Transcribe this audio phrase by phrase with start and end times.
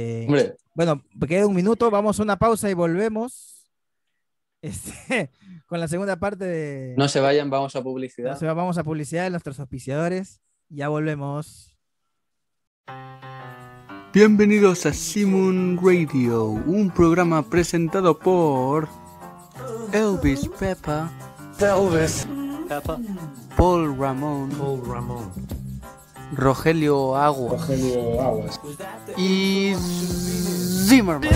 [0.00, 3.68] Eh, Hombre, bueno, queda un minuto, vamos a una pausa y volvemos
[4.62, 5.30] este,
[5.66, 6.94] con la segunda parte de...
[6.96, 8.38] no se vayan, vamos a publicidad.
[8.40, 10.40] Vamos a publicidad de nuestros auspiciadores.
[10.68, 11.76] Ya volvemos.
[14.14, 18.88] Bienvenidos a Simon Radio, un programa presentado por
[19.92, 21.10] Elvis Peppa,
[21.58, 22.26] Elvis.
[22.68, 23.00] Peppa.
[23.56, 25.57] Paul Ramón, Paul Ramón.
[26.32, 28.60] Rogelio Agua Rogelio Aguas.
[29.16, 29.74] y
[30.86, 31.28] Zimmerman.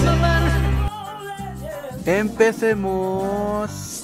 [2.04, 3.98] Empecemos.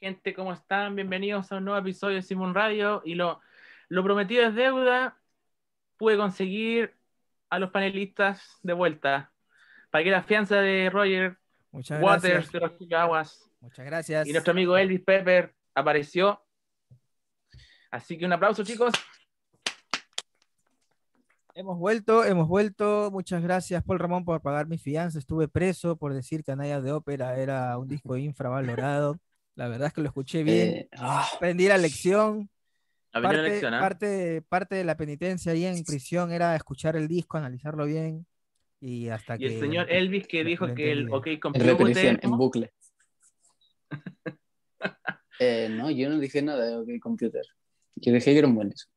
[0.00, 0.94] Gente, ¿cómo están?
[0.96, 3.00] Bienvenidos a un nuevo episodio de Simon Radio.
[3.06, 3.40] Y lo,
[3.88, 5.16] lo prometido es deuda.
[5.96, 6.94] Pude conseguir
[7.48, 9.33] a los panelistas de vuelta.
[9.94, 11.38] Pagué la fianza de Roger
[11.70, 12.88] Muchas Waters gracias.
[12.88, 13.48] de Aguas.
[13.60, 14.26] Muchas gracias.
[14.26, 16.44] Y nuestro amigo Elvis Pepper apareció.
[17.92, 18.92] Así que un aplauso, chicos.
[21.54, 23.10] Hemos vuelto, hemos vuelto.
[23.12, 25.20] Muchas gracias, Paul Ramón, por pagar mi fianza.
[25.20, 29.20] Estuve preso por decir que Anaya de Ópera era un disco infravalorado.
[29.54, 30.68] La verdad es que lo escuché bien.
[30.70, 32.50] Eh, ah, Aprendí la lección.
[33.12, 33.78] La Parte, lección, ¿ah?
[33.78, 38.26] parte, parte de la penitencia ahí en prisión era escuchar el disco, analizarlo bien.
[38.80, 39.46] Y hasta Y que.
[39.46, 41.66] el señor Elvis que dijo que el OK en Computer.
[41.68, 42.72] repetición, en bucle.
[45.40, 47.42] Eh, no, yo no dije nada de OK Computer.
[47.96, 48.90] Yo dije que era un buen disco.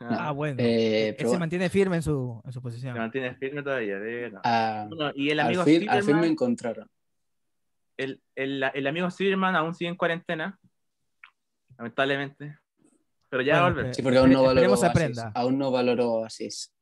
[0.00, 0.56] Ah, bueno.
[0.60, 2.96] Eh, Él pero se bueno, mantiene firme en su, en su Se posición.
[2.96, 3.98] mantiene firme todavía.
[4.00, 4.40] de verdad.
[4.42, 6.88] a- Bueno, y el al, amigo fin, al fin me encontraron.
[7.96, 10.58] el, el, el amigo Silverman aún sigue en cuarentena,
[11.78, 12.58] lamentablemente.
[13.28, 13.94] Pero ya va a Bueno, volver.
[13.94, 14.74] Sí, porque aún no valoró.
[15.34, 16.74] Aún no valoró Oasis.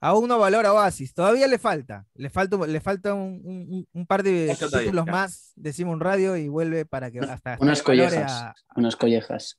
[0.00, 1.14] Aún no valora Oasis.
[1.14, 2.06] Todavía le falta.
[2.14, 5.12] Le falta, le falta un, un- un par de todavía, títulos ya.
[5.12, 8.32] más de Simon Radio y vuelve para que hasta, Unas que collejas.
[8.32, 9.58] a- Unas collejas.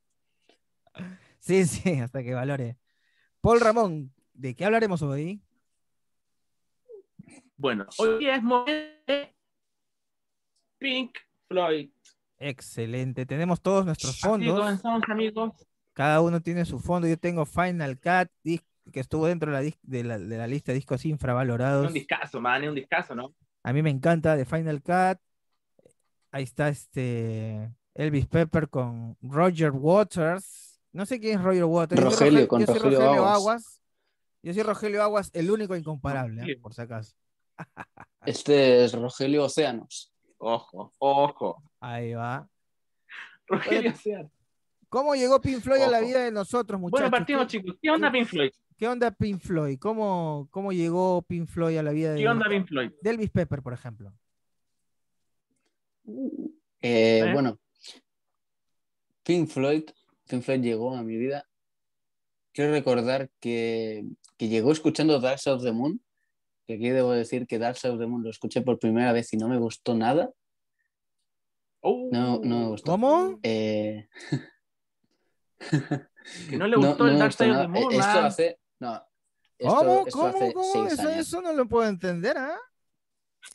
[1.40, 2.78] Sí, sí, hasta que valore.
[3.40, 5.42] Paul Ramón, ¿de qué hablaremos hoy?
[7.56, 8.72] Bueno, hoy es momento
[9.08, 9.34] de
[10.78, 11.16] Pink
[11.48, 11.90] Floyd.
[12.40, 13.26] Excelente.
[13.26, 14.60] Tenemos todos nuestros Así fondos.
[14.60, 15.54] comenzamos, amigos.
[15.94, 17.08] Cada uno tiene su fondo.
[17.08, 20.48] Yo tengo Final Cut, dis- que estuvo dentro de la, dis- de la- de la
[20.48, 21.88] lista de discos Es infravalorados.
[21.88, 23.34] un discazo, man, es un discazo, ¿no?
[23.64, 25.20] A mí me encanta de Final Cut.
[26.32, 30.80] Ahí está este Elvis Pepper con Roger Waters.
[30.94, 32.02] No sé quién es Roger Waters.
[32.02, 33.82] Yo soy Rogelio, con yo soy Rogelio Aguas.
[34.44, 36.40] Yo soy Rogelio Aguas, el único incomparable, ¿eh?
[36.42, 36.62] Rogelio.
[36.62, 37.16] por si acaso.
[38.26, 40.14] Este es Rogelio Océanos.
[40.38, 41.64] Ojo, ojo.
[41.80, 42.48] Ahí va.
[43.48, 44.30] Rogelio Sear.
[44.90, 47.02] ¿Cómo llegó Pink Floyd a la vida de nosotros, muchachos?
[47.02, 47.76] Bueno, partimos, ¿Qué, chicos.
[47.82, 48.52] ¿Qué onda Pink Floyd?
[48.78, 49.78] Qué onda Pink Floyd?
[49.80, 52.92] ¿Cómo, ¿Cómo llegó Pink Floyd a la vida de, ¿Qué onda Pink Floyd?
[53.02, 54.14] de Elvis Pepper, por ejemplo?
[56.82, 57.34] Eh, ¿Eh?
[57.34, 57.60] Bueno,
[59.24, 59.84] Pink Floyd,
[60.30, 61.46] Pink Floyd llegó a mi vida.
[62.54, 64.06] Quiero recordar que,
[64.38, 66.02] que llegó escuchando Dark Side of the Moon.
[66.66, 69.32] Que aquí debo decir que Dark Side of the Moon lo escuché por primera vez
[69.34, 70.30] y no me gustó nada.
[71.82, 72.92] Oh, No, no me gustó.
[72.92, 73.40] ¿Cómo?
[73.44, 74.08] Eh,
[76.50, 78.60] Que no le gustó no el Dark Side of the Moon, Esto hace.
[78.80, 79.04] No.
[79.58, 80.04] Esto, ¿Cómo?
[80.08, 80.28] esto ¿Cómo?
[80.28, 80.74] hace ¿Cómo?
[80.74, 81.28] seis Eso, años.
[81.28, 82.58] eso no lo puedo entender, ¿ah?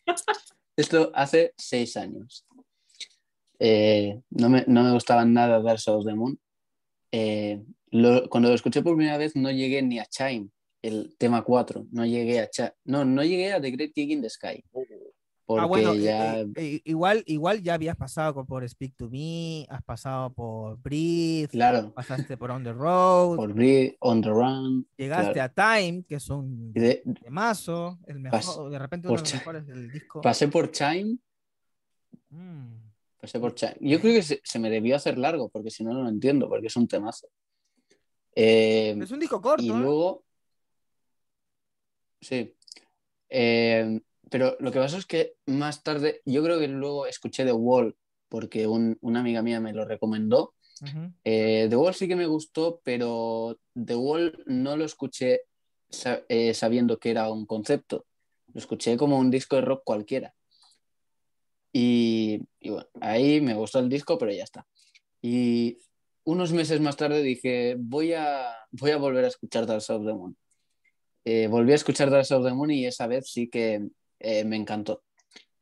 [0.76, 2.46] Esto hace seis años.
[3.58, 6.40] Eh, no, me, no me gustaban nada Dark of the Moon.
[7.12, 10.48] Eh, lo- cuando lo escuché por primera vez no llegué ni a Chime,
[10.80, 11.86] el tema 4.
[11.92, 14.64] No llegué a Cha- No, no llegué a The Great Gig in the Sky.
[15.54, 16.40] Porque ah, bueno, ya...
[16.40, 21.48] eh, eh, igual, igual ya habías pasado por Speak to Me, has pasado por Breathe,
[21.48, 24.86] Claro, pasaste por On the Road, por Breathe, On the Run.
[24.96, 25.52] llegaste claro.
[25.56, 29.34] a Time, que es un de- temazo, el mejor, Pas- de repente uno de los
[29.34, 30.20] mejores del disco.
[30.20, 31.18] pasé por Chime,
[32.30, 32.76] Mm.
[33.20, 33.76] pasé por Chime.
[33.80, 36.48] Yo creo que se, se me debió hacer largo, porque si no, no lo entiendo,
[36.48, 37.28] porque es un temazo.
[38.34, 39.74] Eh, Es un disco corto, Y ¿eh?
[39.74, 40.24] luego.
[42.20, 42.54] Sí.
[43.28, 44.00] Eh,
[44.32, 47.94] pero lo que pasó es que más tarde, yo creo que luego escuché The Wall,
[48.30, 50.54] porque un- una amiga mía me lo recomendó.
[50.80, 51.12] Ujú.
[51.22, 55.42] Eh, The Wall sí que me gustó, pero The Wall no lo escuché
[55.90, 58.06] sa- eh, sabiendo que era un concepto.
[58.54, 60.34] Lo escuché como un disco de rock cualquiera.
[61.72, 64.66] Y, y bueno, ahí me gustó el disco, pero ya está.
[65.20, 65.78] Y
[66.24, 70.12] unos meses más tarde dije, voy a, voy a volver a escuchar Dark of the
[70.14, 70.36] Moon.
[71.24, 73.88] Eh, volví a escuchar Dark of the Moon y esa vez sí que
[74.22, 75.02] eh, me encantó.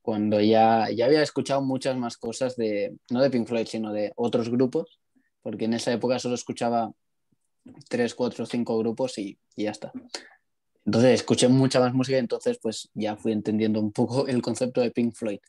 [0.02, 4.12] Cuando ya, ya había escuchado muchas más cosas de, no de Pink Floyd, sino de
[4.16, 5.00] otros grupos,
[5.42, 6.92] porque en esa época solo escuchaba
[7.88, 9.92] tres, cuatro, cinco grupos y, y ya está.
[10.84, 14.90] Entonces escuché mucha más música entonces pues ya fui entendiendo un poco el concepto de
[14.90, 15.40] Pink Floyd.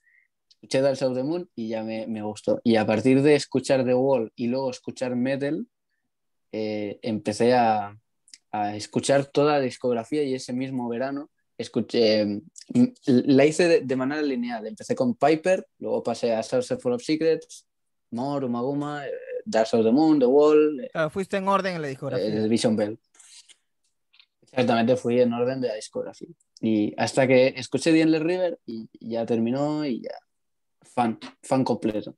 [0.49, 2.59] escuché Dark of the Moon y ya me, me gustó.
[2.63, 5.65] Y a partir de escuchar The Wall y luego escuchar Metal,
[6.51, 7.97] eh, empecé a,
[8.51, 11.29] a escuchar toda la discografía y ese mismo verano
[11.61, 12.41] escuché, mm,
[13.05, 14.67] la hice de, de manera lineal.
[14.67, 17.65] Empecé con Piper, luego pasé a Source Full of Secrets,
[18.11, 19.11] More, Umaguma, eh,
[19.45, 22.25] Dark Side of the Moon, The Wall, Claro, fuiste en orden en la discografía.
[22.27, 22.99] eh, Vision Bell.
[24.43, 26.27] Exactamente, fui en orden de la discografía.
[26.59, 30.11] Y hasta que escuché The Endless River y ya terminó y ya.
[30.83, 32.17] Fan, fan completo.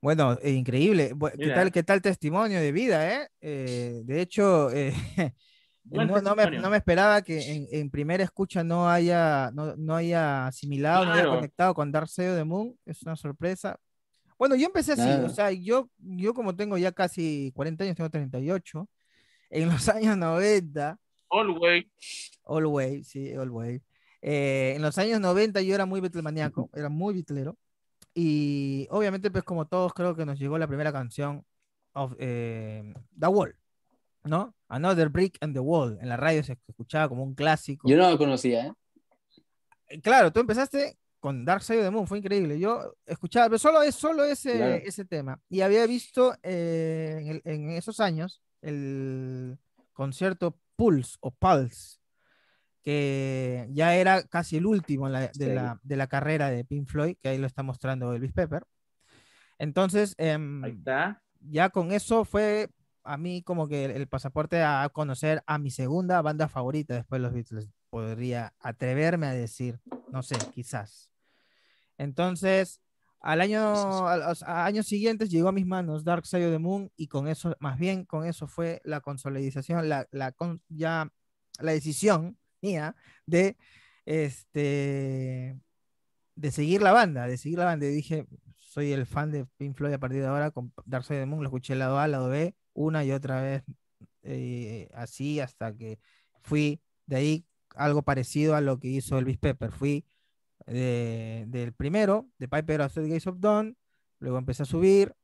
[0.00, 1.14] Bueno, eh, increíble.
[1.32, 1.54] ¿Qué Mira.
[1.54, 3.28] tal, qué tal testimonio de vida, eh?
[3.40, 4.92] Eh, de hecho, eh,
[5.90, 9.94] no, no me, no me esperaba que en, en primera escucha no haya, no, no
[9.94, 11.36] haya asimilado, no haya Claro.
[11.36, 12.76] conectado con Dark Side the Moon.
[12.84, 13.78] Es una sorpresa.
[14.38, 15.28] Bueno, yo empecé así, o Claro.
[15.30, 18.88] sea, yo, yo como tengo ya casi 40 años, tengo 38,
[19.50, 20.98] en los años 90,
[21.30, 21.86] Always.
[22.44, 23.82] Always, sí, Always.
[24.22, 27.56] Eh, en los años 90 yo era muy Beatlemaníaco, era muy bitlero.
[28.14, 31.44] Y obviamente, pues como todos, creo que nos llegó la primera canción
[31.92, 33.56] of, eh, The Wall,
[34.26, 34.54] ¿no?
[34.68, 35.98] Another Brick and the Wall.
[36.00, 37.88] En la radio se escuchaba como un clásico.
[37.88, 38.72] Yo no lo conocía, ¿eh?
[39.88, 42.58] Eh, Claro, tú empezaste con Dark Side of the Moon, fue increíble.
[42.58, 44.74] Yo escuchaba, pero solo, es, solo ese, Claro.
[44.84, 45.40] ese tema.
[45.48, 49.58] Y había visto eh, en, el- en esos años el
[49.92, 51.98] concierto Pulse o Pulse,
[52.82, 55.46] que ya era casi el último la- de, Sí.
[55.46, 58.62] la, de la carrera de Pink Floyd, que ahí lo está mostrando Elvis Pepper.
[59.58, 61.22] Entonces, em, Ahí está.
[61.40, 62.68] ya con eso fue
[63.06, 67.22] a mí como que el, pasaporte a conocer a mi segunda banda favorita después de
[67.22, 67.68] los Beatles.
[67.88, 69.80] Podría atreverme a decir,
[70.10, 71.10] no sé, quizás.
[71.98, 72.80] Entonces,
[73.20, 76.90] al año, a los años siguientes llegó a mis manos Dark Side of the Moon
[76.96, 81.10] y con eso, más bien con eso fue la consolidación, la, la con- ya
[81.60, 83.56] la decisión mía de
[84.04, 85.58] este
[86.34, 87.86] de seguir la banda, de seguir la banda.
[87.86, 88.26] Y dije,
[88.56, 91.26] soy el fan de Pink Floyd a partir de ahora, con Dark Side of the
[91.26, 93.64] Moon, lo escuché lado A, lado B, una y otra vez,
[94.22, 95.98] eh, así hasta que
[96.42, 99.72] fui de ahí algo parecido a lo que hizo Elvis Pepper.
[99.72, 100.04] Fui
[100.66, 103.76] de- del primero, de Piper of the Gates of Dawn,
[104.18, 105.14] luego empecé a subir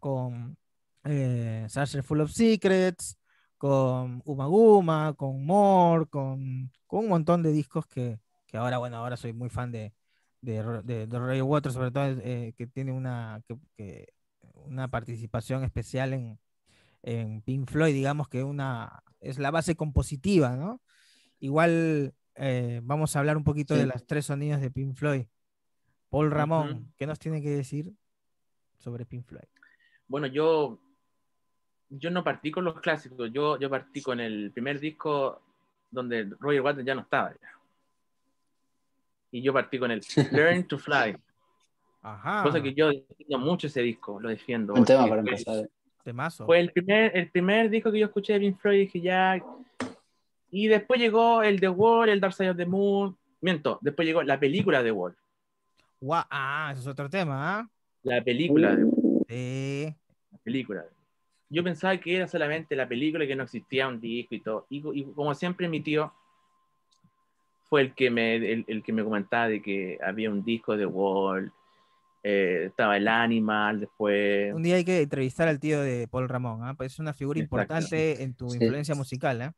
[0.00, 0.56] con
[1.04, 1.66] eh,
[2.04, 3.16] Full of Secrets,
[3.58, 8.96] con Uma Guma, con More, con, con un montón de discos que, que ahora, bueno,
[8.96, 9.94] ahora soy muy fan de,
[10.40, 13.40] de, de, Roger Waters, sobre todo eh, que tiene una,
[13.76, 14.08] que-
[14.66, 16.38] una participación especial en,
[17.02, 20.80] en Pink Floyd, digamos que una, es la base compositiva, ¿no?
[21.38, 25.24] Igual eh, vamos a hablar un poquito de las tres sonidos de Pink Floyd.
[26.08, 26.92] Paul Ramón.
[26.96, 27.92] ¿qué nos tiene que decir
[28.78, 29.48] sobre Pink Floyd?
[30.06, 30.78] Bueno, yo,
[31.88, 35.40] yo no partí con los clásicos, yo, yo partí con el primer disco
[35.90, 37.32] donde Roger Waters ya no estaba.
[37.32, 37.48] ya.
[39.30, 40.02] Y yo partí con el
[40.32, 41.16] Learn to Fly,
[42.02, 44.74] Ajá, cosa que yo defiendo mucho ese disco, lo defiendo.
[44.74, 45.56] Un tema para empezar.
[45.60, 45.70] ¿eh?
[46.02, 46.46] Temazo.
[46.46, 49.40] Fue el primer, el primer disco que yo escuché de Pink Floyd y dije ya.
[50.50, 53.16] Y después llegó el The Wall, el Dark Side of the Moon.
[53.40, 55.16] Miento, después llegó la película The Wall.
[56.00, 57.68] Gua- ah, ese es otro tema, ¿ah?
[58.02, 58.86] La película de
[59.28, 59.94] Sí.
[60.30, 60.84] la película.
[61.48, 64.66] Yo pensaba que era solamente la película, que no existía un disco y todo.
[64.70, 66.12] Y, y como siempre, mi tío
[67.68, 70.86] fue el que, me, el, el que me comentaba de que había un disco de
[70.86, 71.52] Wall,
[72.22, 74.54] eh, estaba el Animal, después.
[74.54, 76.74] Un día hay que entrevistar al tío de Paul Ramón, ¿ah?
[76.74, 77.56] Pues es una figura Exacto.
[77.56, 78.58] importante en tu Sí.
[78.62, 79.52] influencia musical, ¿eh?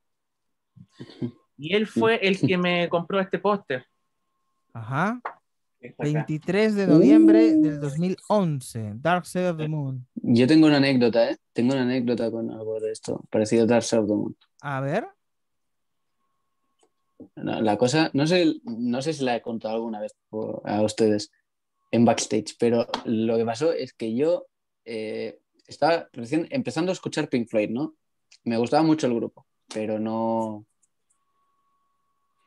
[1.57, 3.85] Y él fue el que me compró este póster.
[4.73, 5.21] Ajá.
[5.81, 6.12] que está acá.
[6.15, 10.07] 23 de noviembre del 2011, Dark Side of the Moon.
[10.15, 11.37] Yo tengo una anécdota, ¿eh?
[11.53, 14.37] Tengo una anécdota con algo de esto, parecido a Dark Side of the Moon.
[14.62, 15.07] A ver,
[17.37, 20.83] No, la cosa, no sé, no sé si la he contado alguna vez por- a
[20.83, 21.31] ustedes
[21.95, 24.47] en backstage, pero lo que pasó es que yo
[24.85, 26.09] eh, estaba
[26.51, 27.95] empezando a escuchar Pink Floyd, ¿no?
[28.43, 30.67] Me gustaba mucho el grupo, pero no,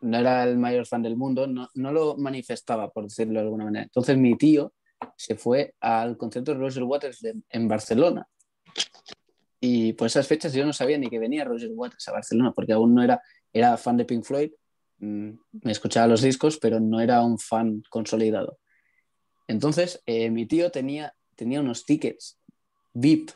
[0.01, 3.63] no era el mayor fan del mundo, no, no lo manifestaba, por decirlo de alguna
[3.63, 3.83] manera.
[3.85, 4.73] Entonces mi tío
[5.15, 8.27] se fue al concierto de Roger Waters de- en Barcelona.
[9.61, 12.73] Y por esas fechas yo no sabía ni que venía Roger Waters a Barcelona, porque
[12.73, 13.21] aún no era,
[13.53, 14.51] era fan de Pink Floyd,
[14.99, 15.29] mm,
[15.63, 18.59] me escuchaba los discos, pero no era un fan consolidado.
[19.47, 22.37] Entonces, eh, mi tío tenía, tenía unos tickets
[22.93, 23.31] VIP,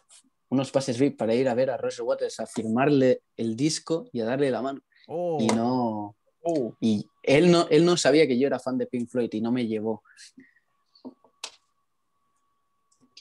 [0.50, 4.22] unos pases VIP para ir a ver a Roger Waters, a firmarle el disco y
[4.22, 4.82] a darle la mano.
[5.08, 8.88] oh, Y no, Uh, y él no, él no sabía que yo era fan de
[8.88, 10.02] Pink Floyd y no me llevó.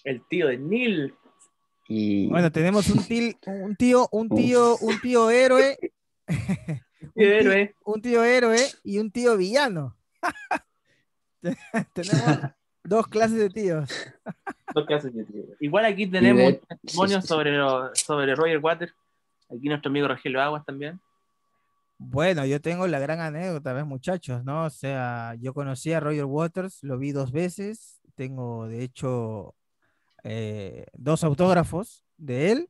[0.04, 1.14] el tío de Neil.
[1.86, 5.76] Y bueno, tenemos un, til- un tío, un tío, un tío héroe,
[7.14, 7.74] tío héroe.
[7.84, 9.98] un tío héroe y un tío villano.
[11.92, 12.38] Tenemos
[12.84, 13.90] dos clases de tíos.
[14.74, 15.42] Dos casos de tío.
[15.58, 17.26] Igual aquí tenemos de- testimonios sí, sí, sí.
[17.28, 18.94] sobre, lo- sobre Roger Waters.
[19.48, 21.00] Aquí nuestro amigo Rogelio Aguas también.
[21.98, 24.44] Bueno, yo tengo la gran anécdota, ¿ves, muchachos?
[24.44, 24.66] ¿No?
[24.66, 29.56] O sea, yo conocí a Roger Waters, lo vi dos veces, tengo de hecho
[30.22, 32.68] eh, dos autógrafos de él.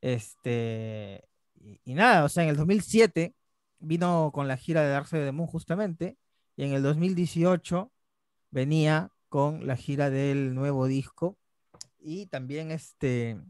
[0.00, 1.22] Este,
[1.60, 3.34] y, y nada, o sea, en el 2007
[3.78, 6.16] vino con la gira de Dark Side of the Moon justamente,
[6.56, 7.90] y en el 2018
[8.50, 11.38] venía con la gira del nuevo disco,
[11.98, 13.40] y también este,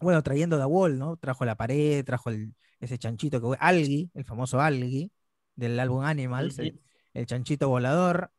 [0.00, 1.16] bueno, trayendo The Wall, ¿no?
[1.16, 5.10] Trajo la pared, trajo el, ese chanchito que fue Algi, el famoso Algi
[5.54, 6.80] del álbum Animals, el,
[7.26, 8.30] chanchito volador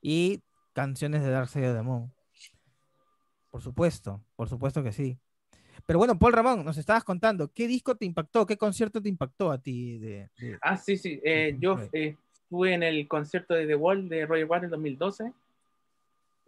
[0.00, 2.12] y canciones de Dark Side of the Moon.
[3.50, 5.18] Por supuesto, por supuesto que sí.
[5.86, 8.46] Pero bueno, Paul Ramón, nos estabas contando, ¿qué disco te impactó?
[8.46, 9.98] ¿Qué concierto te impactó a ti?
[9.98, 11.20] De, de- Ah, sí, sí.
[11.24, 15.32] eh, yo eh, estuve en el concierto de The Wall de Roger Waters en 2012,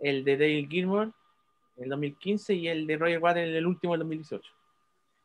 [0.03, 1.13] el de Dale Gilmour
[1.77, 4.51] en el 2015 y el de Roger Waters en el último en 2018.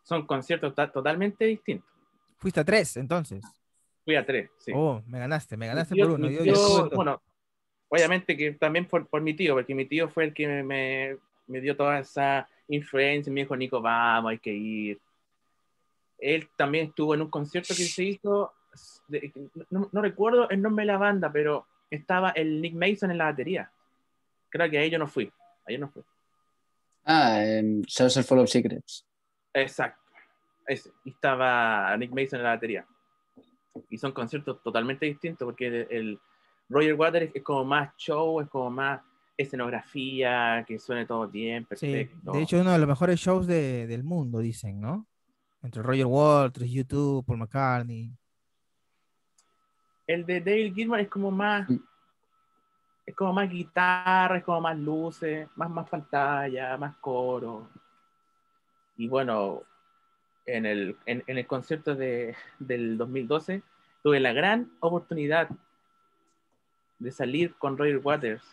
[0.03, 1.89] Son conciertos ta- totalmente distintos.
[2.37, 3.43] Fuiste a tres, entonces.
[4.05, 4.71] Fui a tres, sí.
[4.73, 6.29] Oh, me ganaste, me ganaste tío- por uno.
[6.29, 7.21] Yo- tío, bueno,
[7.89, 11.17] obviamente que también por, por mi tío, porque mi tío fue el que me, me,
[11.47, 14.99] me dio toda esa influencia, me dijo, Nico, vamos, hay que ir.
[16.19, 18.53] Él también estuvo en un concierto que se hizo,
[19.07, 19.31] de-
[19.69, 23.25] no, no recuerdo el nombre de la banda, pero estaba el Nick Mason en la
[23.25, 23.71] batería.
[24.57, 25.31] Creo que ahí yo no fui,
[25.67, 26.03] ahí yo no fui.
[27.05, 29.05] Ah, en Saucer Full of Secrets.
[29.53, 30.01] Exacto,
[30.65, 30.91] ese.
[31.05, 32.85] Y estaba Nick Mason en la batería.
[33.89, 36.19] Y son conciertos totalmente distintos porque el, el
[36.69, 39.01] Roger Waters es como más show, es como más
[39.37, 42.31] escenografía, que suene todo bien, Sí, perfecto.
[42.31, 45.07] de hecho, uno de los mejores shows de- del mundo, dicen, ¿no?
[45.61, 48.11] Entre Roger Waters, YouTube, Paul McCartney.
[50.07, 51.77] el de Dale Gilman es como más, Mm.
[53.07, 57.69] Es como más guitarra, es como más luces, más, más pantalla, más coro.
[58.97, 59.63] Y bueno,
[60.45, 63.63] en el, en, en el concierto de, del 2012
[64.03, 65.49] tuve la gran oportunidad
[66.99, 68.43] de salir con Roger Waters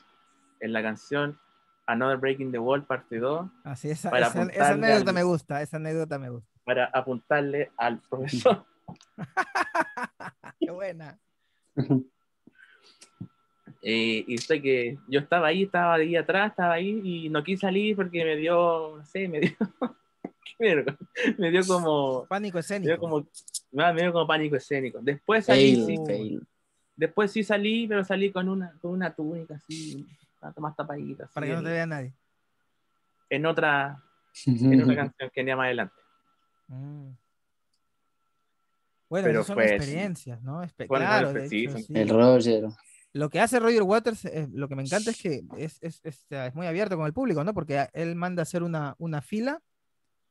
[0.61, 1.39] en la canción
[1.87, 5.23] Another Breaking the Wall, parte 2, Así, esa, Para esa- esa apuntarle anécdota al- me
[5.25, 6.49] gusta, esa anécdota me gusta.
[6.65, 8.65] para apuntarle al profesor.
[10.61, 11.19] Qué buena.
[13.87, 17.61] Eh, y sé que yo estaba ahí, estaba ahí atrás, estaba ahí y no quise
[17.63, 19.51] salir porque me dio, no sé, me dio,
[20.23, 20.97] qué verga,
[21.37, 22.89] me dio como, Pánico me escénico.
[22.89, 23.19] dio como,
[23.77, 25.01] ah, me dio como pánico escénico.
[25.03, 26.47] Después salí, Fail, sí, fail.
[26.97, 30.07] después sí salí, pero salí con una, con una túnica así,
[30.57, 32.15] más tapadita, para que no te vea nadie.
[33.29, 34.03] en otra,
[34.47, 35.95] en otra canción que venía más adelante.
[36.69, 37.09] Mm.
[39.11, 39.75] Bueno, Pero esas son fue, sí.
[39.75, 40.63] experiencias, ¿no?
[40.65, 41.93] Espe- claro, de hecho, sí.
[41.95, 42.65] El Roger.
[43.15, 46.27] Lo que hace Roger Waters, eh, lo que me encanta es que es, es, es,
[46.29, 47.55] es muy abierto con el público, ¿no?
[47.55, 49.63] Porque él manda a hacer una, una fila,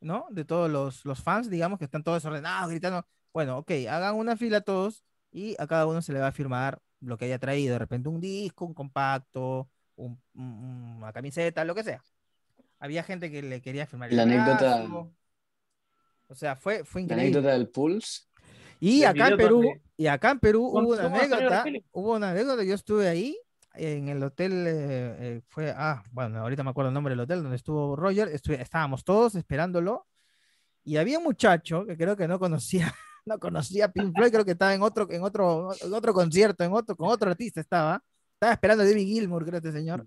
[0.02, 0.26] ¿no?
[0.32, 3.06] De todos los, los fans, digamos, que están todos desordenados, gritando.
[3.34, 6.82] Bueno, ok, hagan una fila todos y a cada uno se le va a firmar
[7.00, 7.72] lo que haya traído.
[7.74, 12.04] De repente un disco, un compacto, un- un- una camiseta, lo que sea.
[12.80, 15.14] Había gente que le quería firmar el La anécdota- brazo.
[16.28, 17.38] O sea, fue, fue La increíble.
[17.38, 18.24] anécdota del Pulse.
[18.86, 22.30] Y acá en Perú, donde- y acá en Perú ¿Cómo- hubo una anécdota, hubo una
[22.32, 23.38] anécdota, yo estuve ahí
[23.76, 27.42] en el hotel, eh, eh, fue, ah, bueno, ahorita me acuerdo el nombre del hotel
[27.42, 30.06] donde estuvo Roger, estuve- estábamos todos esperándolo,
[30.84, 32.94] y había un muchacho que creo que no conocía,
[33.26, 36.64] no conocía a Pink Floyd, creo que estaba en otro, en otro, en otro concierto,
[36.64, 40.06] en otro, con otro artista estaba, estaba esperando a David Gilmour, creo este señor,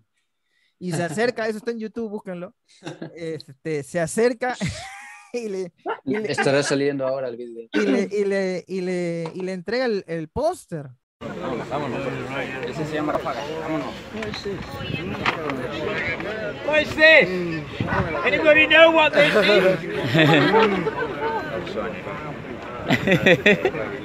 [0.78, 2.54] y se acerca, eso está en YouTube, búsquenlo,
[3.16, 4.54] este, se acerca
[5.32, 5.72] y le,
[6.04, 7.68] y le- Estará saliendo ahora el vídeo.
[7.72, 10.90] y le, y le, y le, y le entrega el, el póster.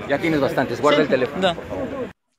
[0.07, 1.55] Ya tienes bastantes, guarda el teléfono.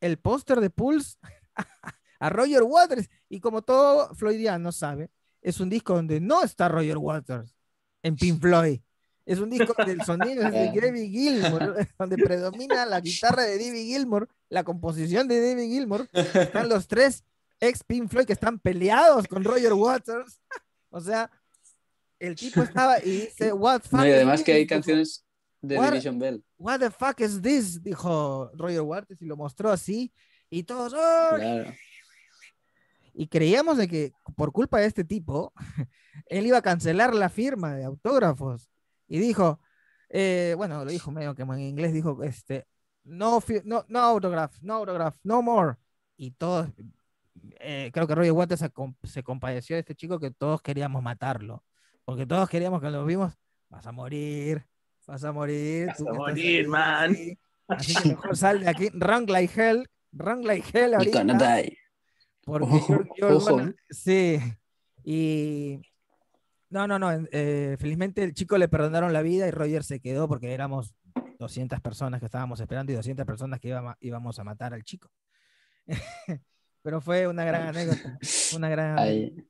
[0.01, 1.17] El póster de Pulse
[2.21, 3.09] a Roger Waters.
[3.29, 5.11] Y como todo Floydiano sabe,
[5.41, 7.55] es un disco donde no está Roger Waters
[8.03, 8.81] en Pink Floyd.
[9.25, 13.85] Es un disco donde el sonido de David Gilmour, donde predomina la guitarra de David
[13.87, 16.09] Gilmour, la composición de David Gilmour.
[16.13, 17.25] Están los tres
[17.61, 20.41] ex Pink Floyd que están peleados con Roger Waters.
[20.95, 21.31] O sea,
[22.19, 25.25] el tipo estaba y dice, What fuck No, y además que hay this?" Dijo, canciones
[25.63, 26.45] de What- Division Bell.
[26.59, 27.83] What the fuck is this?
[27.83, 30.13] Dijo Roger Waters y lo mostró así.
[30.51, 31.37] Y todos, "Oh".
[31.37, 31.73] Claro.
[33.15, 35.53] Y creíamos de que por culpa de este tipo,
[36.27, 38.71] él iba a cancelar la firma de autógrafos.
[39.07, 39.61] Y dijo,
[40.09, 42.67] eh, bueno, lo dijo medio que en inglés, dijo, este,
[43.05, 45.77] no, no, no autograph, no autograph, no more.
[46.17, 46.69] Y todos,
[47.61, 51.03] eh, creo que Roger Waters se, com- se compadeció de este chico que todos queríamos
[51.03, 51.65] matarlo.
[52.05, 53.35] Porque todos queríamos que lo vimos,
[53.69, 54.67] vas a morir,
[55.07, 55.87] vas a morir.
[55.89, 56.67] Vas a morir, ahí".
[56.67, 57.17] man.
[57.69, 61.63] Así que mejor sal de aquí, run like hell, run like hell ahorita.
[62.45, 63.75] Porque ¿eh?
[63.91, 64.39] Sí.
[65.05, 65.81] Y.
[66.71, 67.11] No, no, no.
[67.33, 70.95] eh, felizmente el chico le perdonaron la vida y Roger se quedó porque éramos
[71.39, 75.11] 200 personas que estábamos esperando y 200 personas que íbamos, íbamos a matar al chico.
[76.83, 78.19] Pero fue una gran anécdota.
[78.57, 79.03] Una gran anécdota.
[79.03, 79.49] Ahí.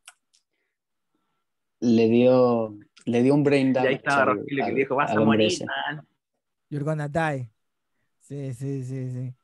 [1.81, 3.89] Le dio, le dio un brain Y damage.
[3.89, 6.07] ahí estaba Rogelio que dijo, vas a morir, man.
[6.71, 7.51] You're gonna die.
[8.21, 9.35] Sí, sí, sí, sí.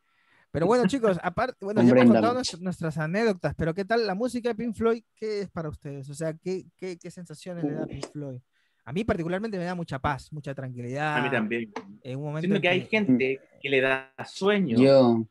[0.51, 4.15] Pero bueno, chicos, aparte, bueno, ya hemos contado nuestras, nuestras anécdotas, pero ¿qué tal la
[4.15, 5.03] música de Pink Floyd?
[5.15, 6.09] ¿Qué es para ustedes?
[6.11, 8.39] O sea, ¿qué, qué, qué sensaciones le da Pink Floyd?
[8.85, 11.17] A mí particularmente me da mucha paz, mucha tranquilidad.
[11.19, 11.71] A mí también.
[12.03, 14.79] En un momento Siento en que hay gente que le da sueño.
[14.79, 15.27] Yo,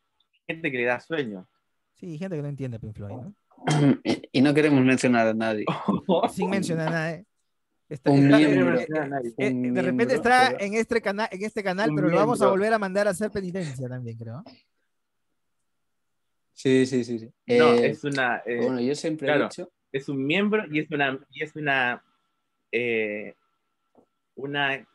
[0.45, 1.47] Gente que le da sueño.
[1.95, 3.33] Sí, gente que no entiende Pink Floyd, ¿no?
[4.31, 5.65] y no queremos mencionar a nadie.
[6.31, 7.11] Sin mencionar nada.
[7.13, 7.25] ¿eh?
[7.89, 8.79] Está- Un está- miembro.
[8.79, 12.15] eh, Un de repente miembro, está pero- en este canal, en este canal, pero lo
[12.17, 14.43] vamos a volver a mandar a hacer penitencia también, creo.
[16.57, 17.19] Sí, sí, sí.
[17.19, 17.29] sí.
[17.57, 18.41] No, Eh, es una.
[18.45, 19.45] eh, bueno, yo siempre claro.
[19.45, 19.71] he dicho.
[19.91, 21.19] es un miembro y es una.
[21.29, 22.03] Y es una.
[22.71, 23.35] eh,
[24.35, 24.85] una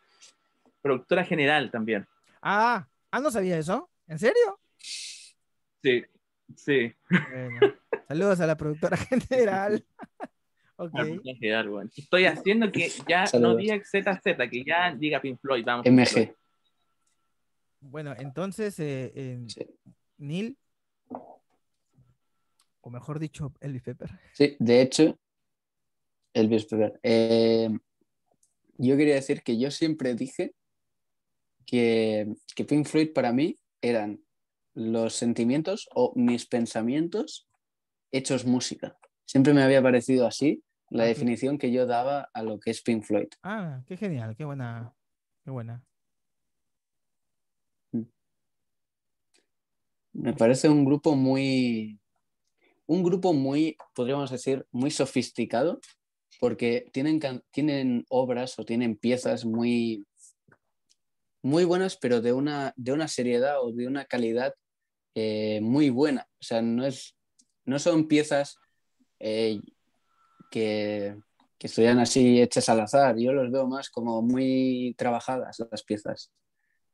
[0.80, 2.06] productora general también.
[2.40, 3.88] Ah, ah, no sabía eso.
[4.08, 4.58] ¿En serio?
[4.78, 6.04] Sí,
[6.56, 6.92] sí.
[7.08, 7.60] Bueno,
[8.08, 9.84] saludos a la productora general.
[10.76, 10.90] ok.
[10.94, 11.90] una productora general, bueno.
[11.96, 15.64] Estoy haciendo que ya no diga ZZ, que ya diga Pink Floyd.
[15.64, 15.86] Vamos.
[15.86, 16.34] MG.
[17.80, 19.66] Bueno, entonces, eh, eh, Sí.
[20.18, 20.56] Neil,
[22.82, 24.10] o mejor dicho, Elvis Pepper.
[24.34, 25.18] Sí, de hecho,
[26.34, 26.92] Elvis Presley.
[27.02, 27.70] Eh,
[28.78, 30.54] yo quería decir que yo siempre dije
[31.66, 34.22] que, que Pink Floyd para mí eran
[34.74, 37.48] los sentimientos o mis pensamientos
[38.10, 38.96] hechos música.
[39.24, 42.82] Siempre me había parecido así la Ah, definición que yo daba a lo que es
[42.82, 43.28] Pink Floyd.
[43.42, 44.94] Ah, qué genial, qué buena,
[45.44, 45.82] qué buena.
[50.14, 51.98] Me parece un grupo muy,
[52.86, 55.80] un grupo muy, podríamos decir, muy sofisticado,
[56.40, 60.06] porque tienen, tienen obras o tienen piezas muy,
[61.42, 64.54] muy buenas, pero de una, de una seriedad o de una calidad
[65.14, 66.28] eh, muy buena.
[66.40, 67.16] O sea, no, es,
[67.64, 68.56] no son piezas
[69.20, 69.60] eh,
[70.50, 71.16] que,
[71.58, 73.16] que estuvieran así hechas al azar.
[73.18, 76.32] Yo los veo más como muy trabajadas las piezas,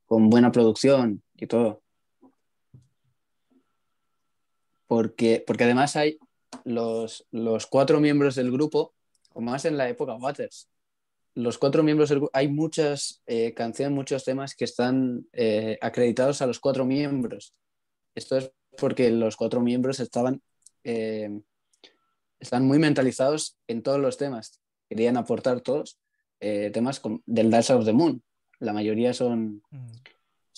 [0.05, 1.83] con buena producción y todo
[4.89, 6.19] porque, porque además hay
[6.65, 8.95] los, los cuatro miembros del grupo,
[9.29, 10.69] como más en la época Waters,
[11.35, 16.43] los cuatro miembros del grupo, hay muchas eh, canciones, muchos temas que están eh, acreditados
[16.43, 17.55] a los cuatro miembros.
[18.17, 20.43] Esto es porque los cuatro miembros estaban,
[20.83, 21.31] eh,
[22.41, 24.61] están muy mentalizados en todos los temas.
[24.89, 25.99] Querían aportar todos
[26.41, 28.23] eh, temas con- del Side of the Moon.
[28.59, 29.87] La mayoría son, Mm.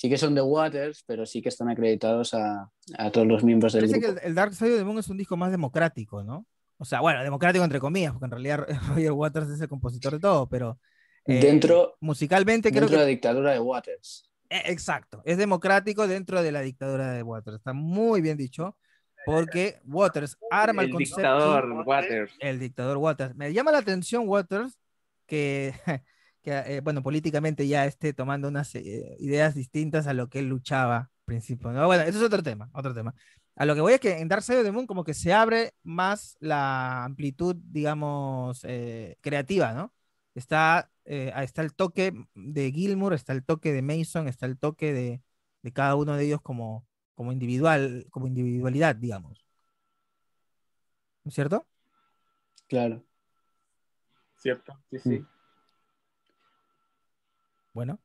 [0.00, 3.74] Sí que son de Waters, pero sí que están acreditados a, a todos los miembros
[3.74, 4.20] del Parece que grupo.
[4.22, 6.46] el, el Dark Side of the Moon es un disco más democrático, ¿no?
[6.78, 10.20] O sea, bueno, democrático entre comillas, porque en realidad Roger Waters es el compositor de
[10.20, 10.78] todo, pero
[11.26, 14.30] eh, Dentro- musicalmente creo dentro de que la dictadura de Waters.
[14.48, 17.58] Eh, Exacto, es democrático dentro de la dictadura de Waters.
[17.58, 18.78] Está muy bien dicho,
[19.26, 21.20] porque Waters arma el, El concepto.
[21.20, 22.32] dictador Waters.
[22.40, 23.36] El dictador Waters.
[23.36, 24.78] Me llama la atención Waters
[25.26, 25.74] que,
[26.42, 30.48] que, eh, bueno, políticamente ya esté tomando unas eh, ideas distintas a lo que él
[30.48, 31.72] luchaba al principio.
[31.72, 31.86] ¿no?
[31.86, 33.14] Bueno, eso es otro tema, otro tema.
[33.56, 35.34] A lo que voy es que en Dark Side of the Moon como que se
[35.34, 39.92] abre más la amplitud, digamos, eh, creativa, ¿no?
[40.34, 44.94] Está, eh, está el toque de Gilmour, está el toque de Mason, está el toque
[44.94, 45.22] de,
[45.62, 49.44] de cada uno de ellos como, como individual, como individualidad, digamos.
[51.24, 51.66] ¿No es cierto?
[52.66, 53.04] Claro.
[54.36, 54.80] ¿Cierto?
[54.90, 55.18] Sí, sí.
[55.18, 55.39] Mm.
[57.80, 57.98] Bueno,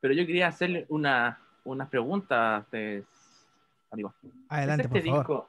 [0.00, 2.66] Pero yo quería hacerle una, unas preguntas
[3.92, 4.14] amigos.
[4.48, 5.22] adelante, ¿Es por este favor.
[5.24, 5.48] disco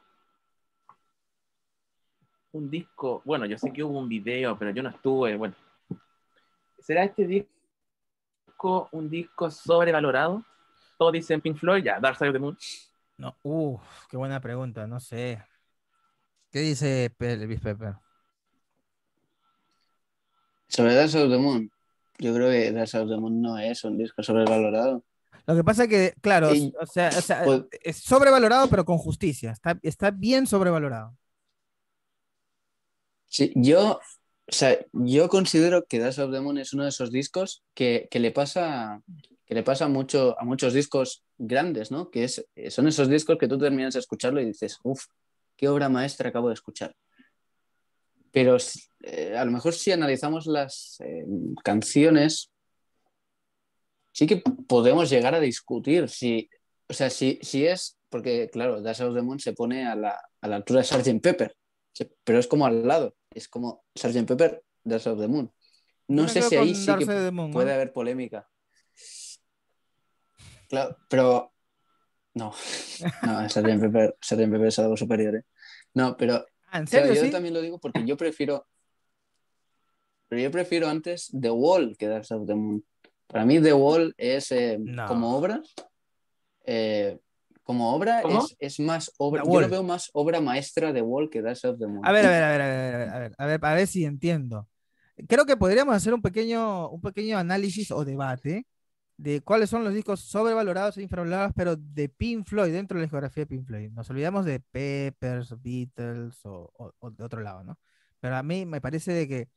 [2.52, 5.56] un disco, bueno, yo sé que hubo un video, pero yo no estuve, bueno.
[6.78, 10.44] ¿Será este disco un disco sobrevalorado?
[10.96, 12.56] Todos dicen Pink Floyd, ya, Dark Side of the Moon.
[13.18, 15.44] No, uf, qué buena pregunta, no sé.
[16.52, 17.96] ¿Qué dice Elvis Pepper?
[20.68, 21.72] Sobre Dark Side of the Moon.
[22.20, 25.02] Yo creo que Dark Side of the Moon no es un disco sobrevalorado.
[25.46, 28.84] Lo que pasa es que, claro, Y- o sea, o sea, pues- es sobrevalorado, pero
[28.84, 29.52] con justicia.
[29.52, 31.16] Está, está bien sobrevalorado.
[33.26, 33.92] Sí, yo,
[34.46, 37.62] o sea, yo considero que Dark Side of the Moon es uno de esos discos
[37.74, 39.02] que, que le pasa,
[39.46, 42.10] que le pasa mucho a muchos discos grandes, ¿no?
[42.10, 45.06] Que es, son esos discos que tú terminas de escucharlo y dices, uff,
[45.56, 46.94] qué obra maestra acabo de escuchar.
[48.32, 48.56] Pero
[49.02, 51.24] eh, a lo mejor si analizamos las eh,
[51.64, 52.50] canciones,
[54.12, 56.48] sí que podemos llegar a discutir si,
[56.88, 60.20] o sea, si, si es, porque claro, Dash of the Moon se pone a la,
[60.40, 61.20] a la altura de Sgt.
[61.22, 61.56] Pepper,
[62.24, 64.26] pero es como al lado, es como Sgt.
[64.26, 65.52] Pepper, Dash of the Moon.
[66.08, 67.06] No sé si ahí sí que
[67.52, 68.48] puede haber polémica.
[70.68, 71.52] Claro, pero
[72.34, 72.52] no,
[73.22, 73.80] no, Sgt.
[73.80, 74.50] Pepper, Sgt.
[74.50, 75.44] Pepper es algo superior, ¿eh?
[75.94, 77.30] No, pero Ah, ¿En o sea, serio, yo sí?
[77.30, 78.66] también lo digo porque yo prefiero.
[80.28, 82.84] Pero yo prefiero antes The Wall que Dark Side of the Moon.
[83.26, 85.06] Para mí, The Wall es eh, No.
[85.06, 85.60] como obra.
[86.64, 87.18] eh,
[87.62, 89.42] como obra es, es más obra.
[89.44, 92.04] The Yo lo veo más obra maestra The Wall que Dark Side of the Moon.
[92.04, 93.74] A ver, a ver, a ver, a ver, a ver, a ver, a ver, a
[93.74, 94.68] ver si entiendo.
[95.28, 98.66] Creo que podríamos hacer un pequeño, un pequeño análisis o debate
[99.22, 103.04] de cuáles son los discos sobrevalorados e infravalorados, pero de Pink Floyd, dentro de la
[103.04, 103.90] discografía de Pink Floyd.
[103.90, 107.78] Nos olvidamos de Peppers, Beatles o, o- o de otro lado, ¿no?
[108.20, 109.48] Pero a mí me parece de que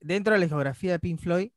[0.00, 1.50] dentro de la discografía de Pink Floyd,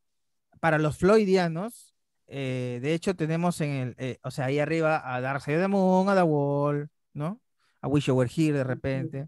[0.60, 1.94] para los floydianos,
[2.26, 5.62] eh, de hecho tenemos en el, eh, o sea, ahí arriba a Dark Side of
[5.64, 7.40] the Moon, a The Wall, ¿no?
[7.82, 9.28] A Wish You Were Here de repente.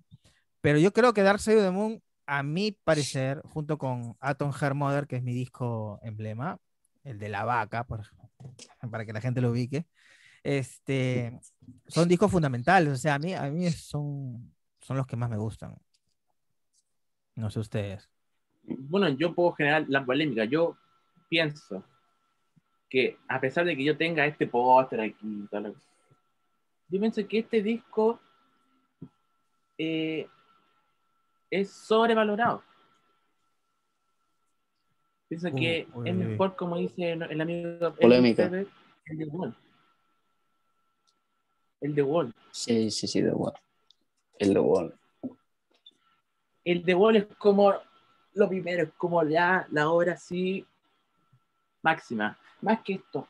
[0.61, 4.51] Pero yo creo que Dark Side of the Moon, a mi parecer, junto con Atom
[4.59, 6.57] Her Mother, que es mi disco emblema,
[7.03, 7.99] el de la vaca, por
[8.91, 9.85] para que la gente lo ubique,
[10.43, 11.39] este,
[11.87, 12.93] son discos fundamentales.
[12.93, 15.75] O sea, a mí, a mí son, son los que más me gustan.
[17.35, 18.09] No sé ustedes.
[18.63, 20.45] Bueno, yo puedo generar la polémica.
[20.45, 20.77] Yo
[21.29, 21.83] pienso
[22.89, 25.73] que a pesar de que yo tenga este póster aquí, cosa,
[26.87, 28.19] yo pienso que este disco
[29.77, 30.27] eh,
[31.49, 32.63] es sobrevalorado.
[35.37, 36.23] Pienso que Uy, es uy.
[36.23, 38.49] mejor, como dice el amigo Polémica.
[38.49, 38.69] Pérez,
[39.07, 39.55] el de Wall.
[41.81, 42.33] El de Wall.
[42.51, 43.51] Sí, sí, sí, The Wall.
[44.39, 44.95] El The Wall.
[46.63, 47.73] el de Wall es como
[48.33, 50.65] lo primero, es como ya la obra así
[51.81, 52.39] máxima.
[52.61, 53.27] Más que esto.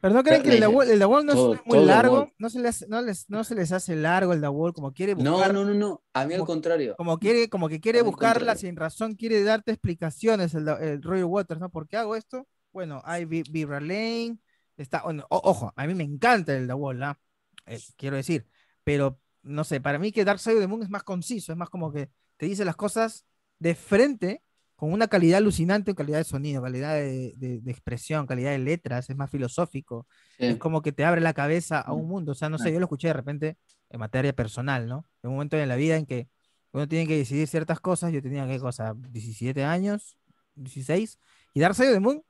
[0.00, 2.48] Pero no creen que el The Wall, el Wall no Todo- es muy largo, no
[2.50, 5.32] se, les, no, les, no se les hace largo el The Wall, como quiere No,
[5.32, 6.02] buscar, no, no, no.
[6.14, 6.94] A mí al Como- contrario.
[6.96, 8.60] como quiere, como que quiere buscarla contrario.
[8.60, 11.68] sin razón, quiere darte explicaciones el, el Roger Waters, ¿no?
[11.70, 12.46] ¿Por qué hago esto?
[12.72, 14.38] Bueno, hay Vi- Vibra Lane,
[14.76, 17.18] está, o- ojo, a mí me encanta el The Wall, ¿ah?
[17.66, 18.46] Eh, quiero decir,
[18.84, 21.58] pero no sé, para mí que Dark Side of the Moon es más conciso, es
[21.58, 23.24] más como que te dice las cosas
[23.58, 24.42] de frente
[24.78, 29.10] con una calidad alucinante, calidad de sonido, calidad de, de- de expresión, calidad de letras,
[29.10, 30.06] es más filosófico,
[30.38, 30.46] Sí.
[30.46, 32.78] es como que te abre la cabeza a un mundo, o sea, no sé, yo
[32.78, 33.56] lo escuché de repente
[33.90, 35.04] en materia personal, ¿no?
[35.24, 36.28] En un momento en la vida en que
[36.70, 38.94] uno tiene que decidir ciertas cosas, yo tenía, ¿qué cosa?
[38.96, 40.16] 17 años,
[40.54, 41.18] 16,
[41.54, 42.22] y Dark Side of the Moon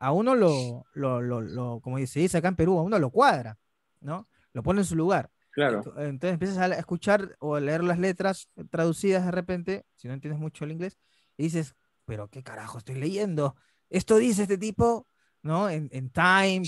[0.00, 3.10] a uno lo, lo, lo, lo- como se dice acá en Perú, a uno lo
[3.10, 3.56] cuadra,
[4.00, 4.26] ¿no?
[4.52, 5.30] Lo pone en su lugar.
[5.52, 5.84] Claro.
[5.84, 10.14] Ent- Entonces empiezas a escuchar o a leer las letras traducidas de repente, si no
[10.14, 10.98] entiendes mucho el inglés,
[11.36, 13.54] y dices, pero qué carajo estoy leyendo.
[13.90, 15.06] Esto dice este tipo,
[15.42, 15.68] ¿no?
[15.70, 16.62] En, en Time,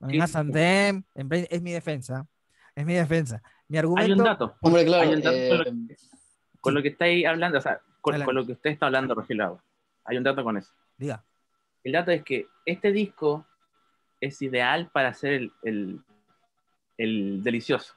[0.00, 2.26] en Brain- es mi defensa.
[2.74, 3.42] Es mi defensa.
[3.66, 4.24] Mi Hay un argumento.
[4.24, 4.56] dato.
[4.60, 5.08] Hombre, claro.
[5.08, 5.64] Hay un dato eh, con, lo,
[6.60, 9.60] con lo que estáis hablando, o sea, con, lo que usted está hablando, Rogelio.
[10.04, 10.72] Hay un dato con eso.
[10.96, 11.24] Diga.
[11.84, 13.46] El dato es que este disco
[14.20, 16.00] es ideal para hacer el, el,
[16.96, 17.94] el delicioso.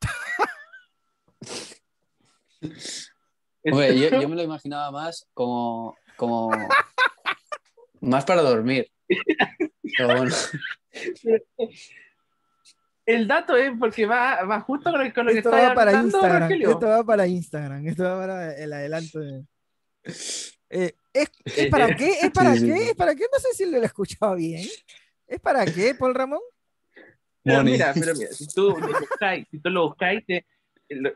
[3.64, 6.50] Hombre, yo, yo me lo imaginaba más como, como
[8.00, 8.90] más para dormir.
[9.96, 10.34] Pero bueno,
[13.04, 15.92] El dato es porque va, va justo con, el- con lo que Esto está para
[15.92, 16.42] Instagram.
[16.42, 16.70] Rogelio.
[16.70, 17.86] Esto va para Instagram.
[17.88, 19.44] Esto va para el adelanto de.
[20.70, 22.10] Eh, ¿es, es para qué?
[22.22, 22.76] ¿Es para Sí, qué?
[22.78, 22.88] sí.
[22.90, 23.24] ¿Es para qué?
[23.32, 24.66] No sé si lo he escuchado bien.
[25.26, 26.40] ¿Es para qué, Paul Ramón?
[27.44, 30.46] Pero mira, pero mira, si tú lo buscáis, si tú lo buscáis, te-
[30.90, 31.12] lo-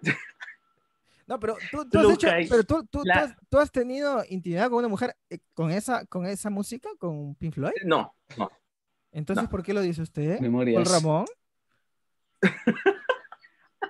[1.27, 2.49] No, pero tú, has lo hecho, buscáis.
[2.49, 5.71] pero tú, tú- tú La- has, tú has tenido intimidad con una mujer eh, con
[5.71, 7.73] esa, con esa música, con Pink Floyd.
[7.85, 8.51] no, no.
[9.13, 9.51] Entonces, No.
[9.51, 10.39] ¿por qué lo dice usted?
[10.41, 10.83] Memorias.
[10.89, 11.27] Paul Ramón.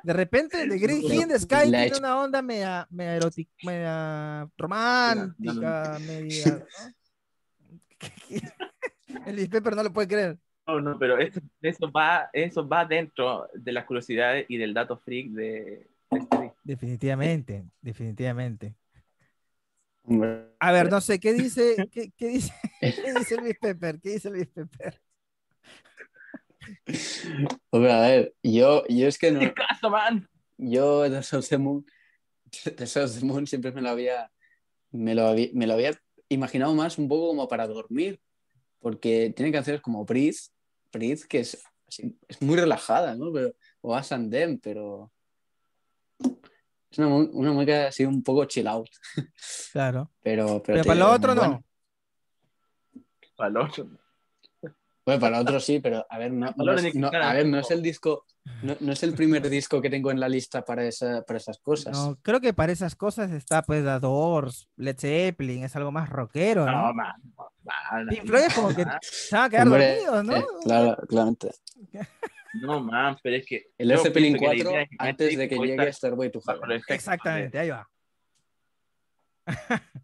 [0.03, 4.49] De repente, La- Hit in the Sky tiene hecho- una onda media, media erótica, media
[4.57, 6.45] romántica, media.
[6.47, 6.65] ¿no?
[9.27, 10.39] El Pepper no lo puede creer.
[10.69, 14.97] No, no, pero eso, eso va, eso va dentro de las curiosidades y del dato
[14.97, 15.87] freak de, de.
[16.65, 18.75] Definitivamente, definitivamente.
[20.59, 24.01] A ver, no sé, ¿qué dice, qué, qué dice, qué dice Luis Pepper?
[24.01, 25.01] ¿Qué dice Luis Pepper?
[27.71, 30.29] hombre, a ver, yo, yo es que no, ¡Qué caso, man!
[30.57, 31.85] yo The South the Moon,
[32.77, 34.31] The South the Moon siempre me lo había,
[34.91, 35.93] me lo había, me lo había
[36.29, 38.21] imaginado más un poco como para dormir,
[38.81, 40.39] porque tiene canciones como Breathe,
[40.93, 43.33] Breathe que es, así- es muy relajada, ¿no?
[43.33, 45.13] Pero, o As and Them, pero
[46.97, 48.89] Es una, una música así un poco chill out.
[49.73, 50.11] Claro.
[50.23, 51.63] Pero, pero, para lo otro no.
[53.37, 53.87] Para el otro.
[55.05, 57.71] Bueno, para otro sí, pero a ver, no, no es, no- a ver, no es
[57.71, 58.25] el disco,
[58.63, 61.59] no, no es el primer disco que tengo en la lista para, esa, para esas
[61.59, 61.93] cosas.
[61.93, 66.09] No, creo que para esas cosas está pues The Doors, Led Zeppelin, es algo más
[66.09, 66.73] rockero, ¿no?
[66.89, 67.13] No, man.
[67.63, 70.37] man, Pink Floyd es como que se van a quedar Hombre, dormidos, ¿no?
[70.37, 71.51] eh, claro, claramente.
[72.61, 73.71] No, man, pero es que.
[73.79, 76.31] El Zeppelin pienso que la 4 idea es que antes de que llegue estar Starway
[76.31, 76.83] to Heaven.
[76.89, 77.89] Exactamente, ahí va.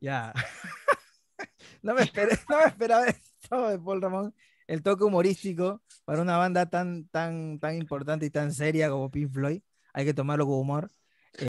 [0.00, 0.32] ya.
[1.82, 4.34] no, me esperé, no me esperaba esto de Paul Ramón,
[4.66, 9.30] el toque humorístico para una banda tan, tan, tan importante y tan seria como Pink
[9.32, 9.62] Floyd.
[9.92, 10.90] Hay que tomarlo con humor.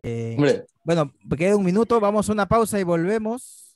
[0.03, 3.72] Eh, Hombre, bueno, queda un minuto, vamos a una pausa y volvemos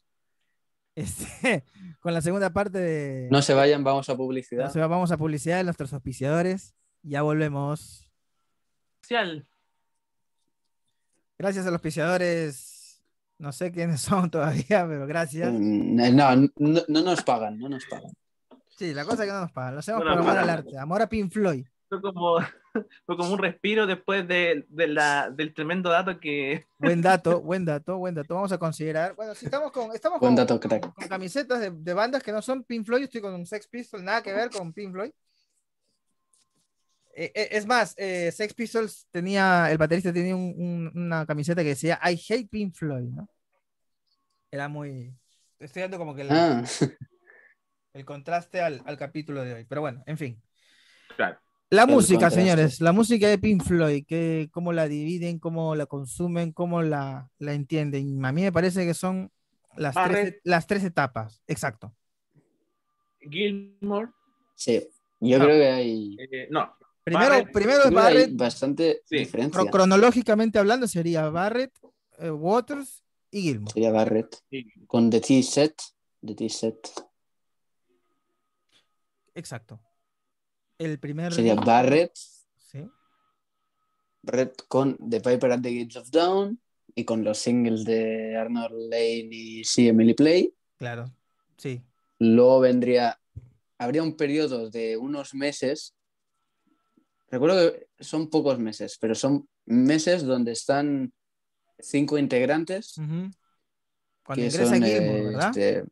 [0.98, 1.64] este,
[2.00, 3.28] con la segunda parte de...
[3.32, 4.72] no se vayan, vamos a no publicidad.
[4.72, 6.74] se va, vamos a publicidad de nuestros auspiciadores.
[7.04, 8.12] Ya volvemos.
[9.02, 9.48] Social.
[11.38, 13.04] Gracias a los auspiciadores.
[13.38, 15.54] No sé quiénes son todavía, pero gracias.
[15.54, 18.12] Mm, No, no, no nos pagan, no nos pagan.
[18.70, 19.74] Sí, la cosa es que no nos pagan.
[19.76, 20.78] Lo hacemos No por amor al arte.
[20.78, 21.66] Amor a Pink Floyd.
[21.90, 22.38] Fue como,
[23.06, 26.66] fue como un respiro después de, de la, del tremendo dato que.
[26.80, 28.36] Buen dato, buen dato, buen dato.
[28.36, 29.16] Vamos a considerar.
[29.16, 30.94] Bueno, si estamos con, estamos Buen con, dato, con- crack.
[30.94, 34.04] con camisetas de, de bandas que no son Pink Floyd, estoy con un Sex Pistols,
[34.04, 35.12] nada que ver con Pink Floyd.
[37.16, 41.64] Eh, eh, es más, eh, Sex Pistols tenía, el baterista tenía un- un- una camiseta
[41.64, 43.28] que decía I hate Pink Floyd, ¿no?
[44.52, 45.14] Era muy.
[45.60, 46.64] Estoy dando como que el, Ah,
[47.94, 49.66] el contraste al, al capítulo de hoy.
[49.66, 50.42] Pero bueno, en fin.
[51.16, 51.40] Claro.
[51.70, 52.40] La El música, contraste.
[52.42, 57.30] señores, la música de Pink Floyd, que, cómo la dividen, cómo la consumen, cómo la,
[57.40, 58.24] la entienden.
[58.26, 59.30] A mí me parece que son
[59.76, 61.42] las, tres, las tres etapas.
[61.46, 61.94] Exacto.
[63.20, 64.10] Gilmore.
[64.56, 64.88] sí,
[65.20, 65.44] yo No.
[65.46, 66.74] creo que hay, eh, no.
[67.04, 67.52] Primero, Barrett.
[67.54, 69.60] primero creo Barrett, bastante Sí, diferencia.
[69.62, 71.74] cro- cronológicamente hablando, sería Barrett,
[72.20, 73.72] eh, Waters y Gilmour.
[73.74, 74.66] Sería Barrett sí.
[74.88, 75.76] con The T-Set.
[76.26, 76.78] The T-Set.
[79.36, 79.80] Exacto.
[80.78, 81.34] El primer.
[81.34, 82.14] Sería Barrett,
[82.60, 82.86] Sí.
[84.22, 86.60] Barrett con The Piper at the Gates of Dawn
[86.96, 90.54] y con los singles de Arnold Lane y See Emily Play.
[90.78, 91.12] Claro.
[91.58, 91.82] Sí.
[92.20, 93.20] Luego vendría,
[93.78, 95.96] habría un periodo de unos meses.
[97.30, 101.14] Recuerdo que son pocos meses, pero son meses donde están
[101.80, 102.94] cinco integrantes.
[104.24, 105.58] Cuando ingresa son, ¿verdad?
[105.58, 105.84] este,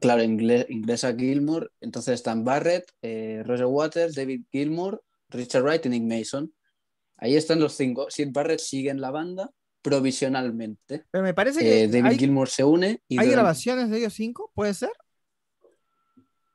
[0.00, 5.88] claro, ingle- ingresa Gilmour, entonces están Barrett, eh, Roger Waters, David Gilmour, Richard Wright y
[5.88, 6.52] Nick Mason.
[7.16, 8.06] Ahí están los cinco.
[8.10, 9.50] Sid Barrett sigue en la banda
[9.82, 11.04] provisionalmente.
[11.10, 13.98] Pero me parece que Eh, David hay, Gilmour se une y hay durante- grabaciones de
[13.98, 14.90] ellos cinco, ¿puede ser?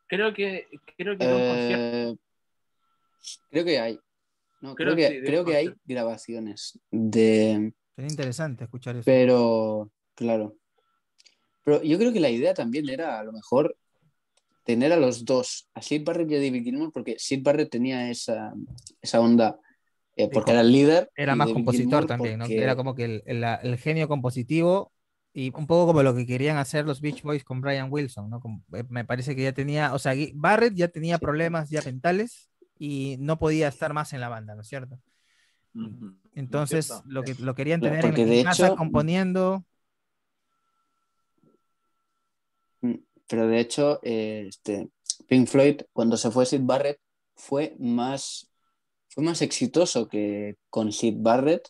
[0.08, 1.25] Creo que, creo que.
[1.25, 2.15] Eh,
[3.52, 3.99] creo que hay.
[4.62, 7.71] No, Creo creo, que que, sí, creo que hay grabaciones de.
[7.95, 9.04] Sería interesante escuchar eso.
[9.06, 10.56] Pero, claro.
[11.69, 13.77] Pero yo creo que la idea también era a lo mejor
[14.65, 18.10] tener a los dos, a Sid Barrett y a David Gilmour, porque Sid Barrett tenía
[18.10, 18.53] esa,
[18.99, 19.60] esa onda,
[20.15, 21.12] eh, porque era el líder.
[21.15, 22.45] Era más David compositor Gilmour también, ¿no?
[22.47, 24.91] Era como que el, el- genio compositivo
[25.32, 28.39] y un poco como lo que querían hacer los Beach Boys con Brian Wilson, ¿no?
[28.39, 32.49] Como- eh, me parece que ya tenía, o sea, Barrett ya tenía problemas ya mentales
[32.79, 34.99] y no podía estar más en la banda, ¿no es cierto?
[36.34, 39.63] Entonces lo que lo querían Claro, tener en, porque en de casa hecho- componiendo.
[42.82, 42.93] Mm,
[43.30, 44.89] Pero de hecho, eh, este,
[45.28, 47.00] Pink Floyd, cuando se fue Sid Barrett,
[47.36, 48.52] fue más,
[49.10, 51.70] fue más exitoso que con Sid Barrett,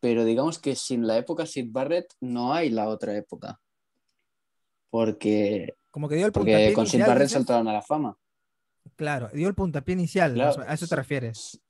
[0.00, 3.60] pero digamos que sin la época Sid Barrett no hay la otra época.
[4.90, 7.32] Porque, Como que dio el porque con Sid Barrett dices.
[7.32, 8.16] saltaron a la fama.
[8.96, 10.62] Claro, dio el puntapié inicial, Claro.
[10.66, 11.60] a eso te refieres.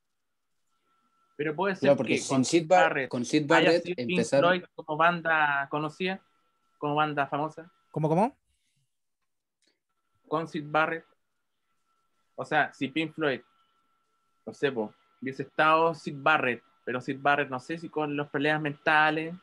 [1.37, 4.11] Pero puede ser Claro, porque que sin Sid, Bar- Barrett con Sid Barrett sido Pink
[4.11, 4.51] empezaron.
[4.51, 6.25] Floyd como banda conocida,
[6.79, 8.37] como banda famosa, ¿Cómo, cómo?
[10.33, 11.05] Con Sid Barrett.
[12.37, 13.43] O sea, si Pink Floyd,
[14.47, 18.31] no sé, po, hubiese estado Sid Barrett, pero Sid Barrett, no sé si con los
[18.31, 19.35] problemas mentales,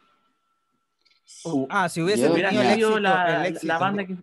[1.70, 3.80] Ah, si hubiese Yo- hubiera tenido el sido éxito, la, el la éxito.
[3.80, 4.18] banda que.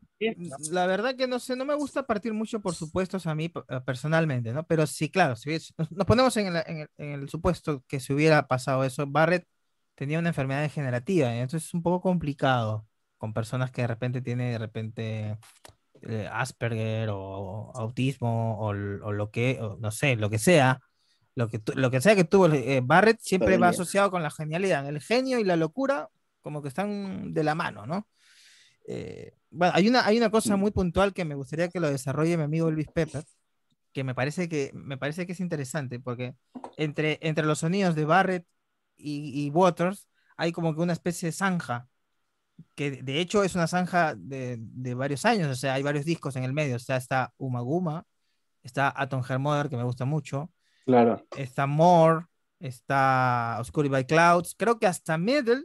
[0.73, 3.81] La verdad que no sé, no me gusta partir mucho por supuestos a mí eh,
[3.87, 4.67] personalmente, ¿no?
[4.67, 8.01] Pero sí, claro, si hubiese- nos, ponemos en el, en el- en el supuesto que
[8.01, 9.47] si hubiera pasado eso, Barrett
[9.95, 14.51] tenía una enfermedad degenerativa, entonces es un poco complicado con personas que de repente tienen
[14.51, 15.39] de repente
[16.03, 20.81] eh, Asperger o autismo o, lo que, o no sé, lo que sea,
[21.35, 24.89] lo que, lo que sea que tuvo eh, Barrett siempre va asociado con la genialidad,
[24.89, 26.09] el genio y la locura
[26.43, 28.07] como que están de la mano, ¿no?
[28.87, 32.37] Eh, bueno, hay una, hay una cosa muy puntual que me gustaría que lo desarrolle
[32.37, 33.25] mi amigo Elvis Pepper,
[33.93, 36.35] que me parece que, me parece que es interesante, porque
[36.77, 38.47] entre, entre los sonidos de Barrett
[38.97, 41.89] y, y Waters hay como que una especie de zanja,
[42.75, 46.37] que de- hecho es una zanja de, de varios años, o sea, hay varios discos
[46.37, 48.05] en el medio, o sea, está Umaguma,
[48.63, 50.51] está Atom Her Mother, que me gusta mucho,
[50.85, 51.27] Claro.
[51.37, 52.27] está More,
[52.61, 55.65] está Obscured by Clouds, creo que hasta Middle,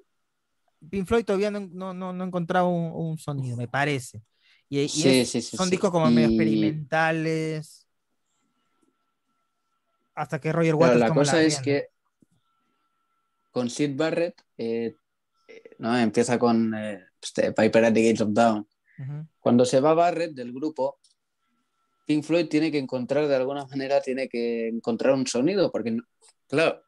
[0.89, 4.21] Pink Floyd todavía no, no, no, no ha encontrado un, un sonido, me parece.
[4.69, 7.88] Y, y Sí, es- sí, sí, son discos como medio experimentales.
[10.15, 11.63] Hasta que Roger Claro, Waters la toma cosa es rienda.
[11.63, 11.88] que
[13.51, 14.95] con Sid Barrett, eh,
[15.82, 15.98] ¿no?
[15.98, 18.30] empieza con eh, este, Piper at the Gates of.
[18.30, 19.28] Ujú.
[19.39, 21.00] Cuando se va Barrett del grupo,
[22.06, 25.98] Pink Floyd tiene que encontrar de alguna manera, tiene que encontrar un sonido, porque,
[26.48, 26.82] claro,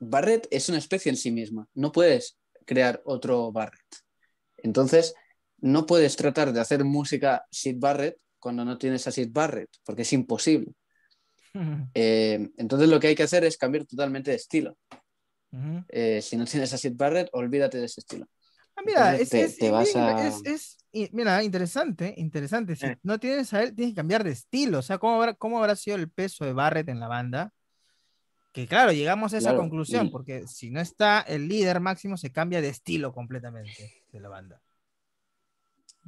[0.00, 3.86] Barrett es una especie en sí misma, no puedes crear otro Barrett.
[4.58, 5.14] Entonces,
[5.58, 10.02] no puedes tratar de hacer música Sid Barrett cuando no tienes a Sid Barrett, porque
[10.02, 10.72] es imposible.
[11.94, 14.76] Eh, entonces, lo que hay que hacer es cambiar totalmente de estilo.
[15.88, 18.26] Eh, si no tienes a Sid Barrett, olvídate de ese estilo.
[18.76, 20.30] Ah, mira, es, te- es- te vas a-
[21.12, 22.76] mira, interesante, interesante.
[22.76, 22.98] Si Eh.
[23.02, 24.78] no tienes a él, tienes que cambiar de estilo.
[24.78, 27.52] O sea, ¿cómo habrá, cómo habrá sido el peso de Barrett en la banda?
[28.52, 32.30] Que claro, llegamos a esa Claro, conclusión, porque si no está el líder máximo, se
[32.32, 34.60] cambia de estilo completamente de la banda.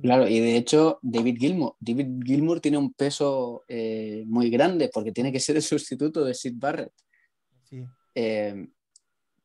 [0.01, 5.13] Claro, y de hecho, David Gilmour, David Gilmour tiene un peso eh, muy grande porque
[5.13, 6.93] tiene que ser el sustituto de Sid Barrett.
[7.69, 7.85] Sí.
[8.15, 8.67] Eh,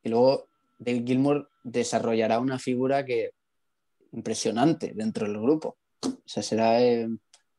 [0.06, 3.32] y luego David Gilmour desarrollará una figura que
[4.12, 5.78] impresionante dentro del grupo.
[6.04, 7.10] O sea, será eh,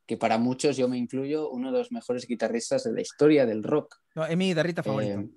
[0.05, 3.63] que para muchos, yo me incluyo, uno de los mejores guitarristas de la historia del
[3.63, 3.97] rock.
[4.15, 5.19] No, es mi guitarrista favorito.
[5.19, 5.29] Eh,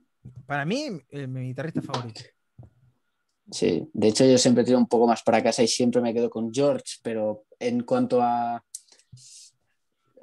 [0.46, 2.20] Para mí, eh, mi guitarrista favorito.
[3.51, 6.31] sí, de hecho yo siempre tiro un poco más para casa y siempre me quedo
[6.31, 8.64] con George, pero en cuanto a,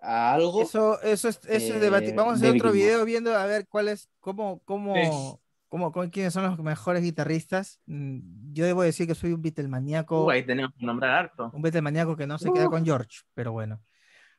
[0.02, 0.62] a algo...
[0.62, 3.46] Eso, eso es, eso es eh, debati- Vamos a hacer David otro video viendo a
[3.46, 5.42] ver cuál es, cómo, cómo, Sí.
[5.68, 7.80] Cómo, cómo- quiénes son los mejores guitarristas.
[7.86, 10.26] Mm, Yo debo decir que soy un Beatlemaníaco.
[10.26, 11.52] Uh, ahí tenemos que nombrar harto.
[11.54, 13.82] un Beatlemaníaco que no se queda con George, pero bueno.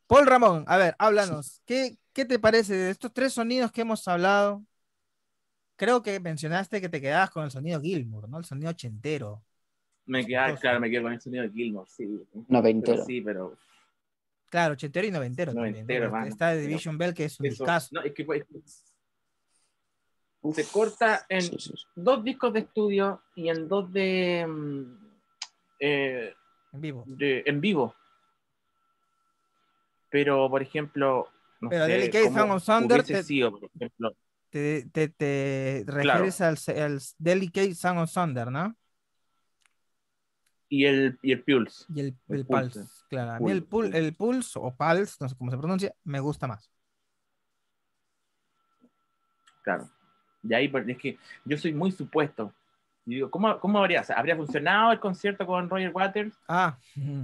[0.07, 1.61] Paul Ramón, a ver, háblanos.
[1.67, 4.64] ¿Qué, qué te parece de estos tres sonidos que hemos hablado?
[5.77, 8.38] Creo que mencionaste que te quedabas con el sonido Gilmour, ¿no?
[8.38, 9.45] El sonido ochentero.
[10.07, 12.05] Me queda, Entonces- claro, me quedo con el sonido de Gilmore, sí.
[12.49, 13.57] Una Pero sí, pero
[14.51, 15.53] Claro, ochentero y noventero.
[15.53, 15.77] también, ¿no?
[15.81, 16.27] Noventero, Porque hermano.
[16.33, 17.88] Está de Division Bell, que es un eso, discazo.
[17.93, 18.25] no, es que
[20.55, 21.85] se corta en Sí, sí, sí.
[21.94, 24.83] dos discos de estudio y en dos de, mm,
[25.81, 26.35] eh,
[26.72, 27.05] En vivo.
[27.07, 27.94] de- en vivo.
[30.11, 31.29] Pero, por ejemplo,
[31.61, 34.12] no Pero sé, Delicate of Thunder te- sido, por ejemplo,
[34.51, 38.74] Te, te, te refieres al, al Delicate Sound of Thunder, ¿no?
[40.70, 41.85] y el, y el Pulse.
[41.94, 42.81] Y el, El el Pulse.
[42.81, 42.92] Pulse.
[43.09, 45.94] Claro, a mí el, Pulse, pul- el Pulse o Pulse, no sé cómo se pronuncia,
[46.05, 46.70] me gusta más.
[49.62, 49.90] Claro.
[50.42, 52.53] Y ahí, es que yo soy muy supuesto.
[53.07, 56.35] Y digo, ¿cómo, cómo habría, o sea, habría funcionado el concierto con Roger Waters?
[56.46, 56.79] Ah.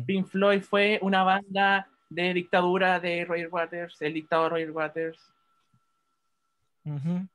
[0.06, 5.18] Pink Floyd fue una banda de dictadura de Roger Waters, el dictador Roger Waters.
[6.84, 7.26] Ujú.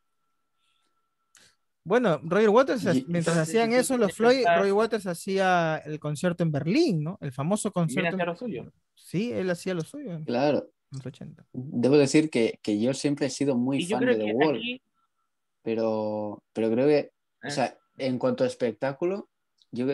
[1.84, 6.00] Bueno, Roger Waters, Y- mientras entonces, hacían eso, los Floyd, pensar- Roger Waters hacía el
[6.00, 7.18] concierto en Berlín, ¿no?
[7.22, 8.10] El famoso concierto.
[8.10, 8.72] hacia en- lo suyo.
[8.96, 11.46] Sí, él hacía lo suyo en Claro, los 80.
[11.54, 14.26] debo decir que, que yo siempre he sido muy Y yo fan creo de The
[14.30, 14.82] que Wall, aquí.
[15.62, 17.12] Pero, pero creo que,
[17.44, 19.30] o eh, sea, en cuanto a espectáculo,
[19.72, 19.86] yo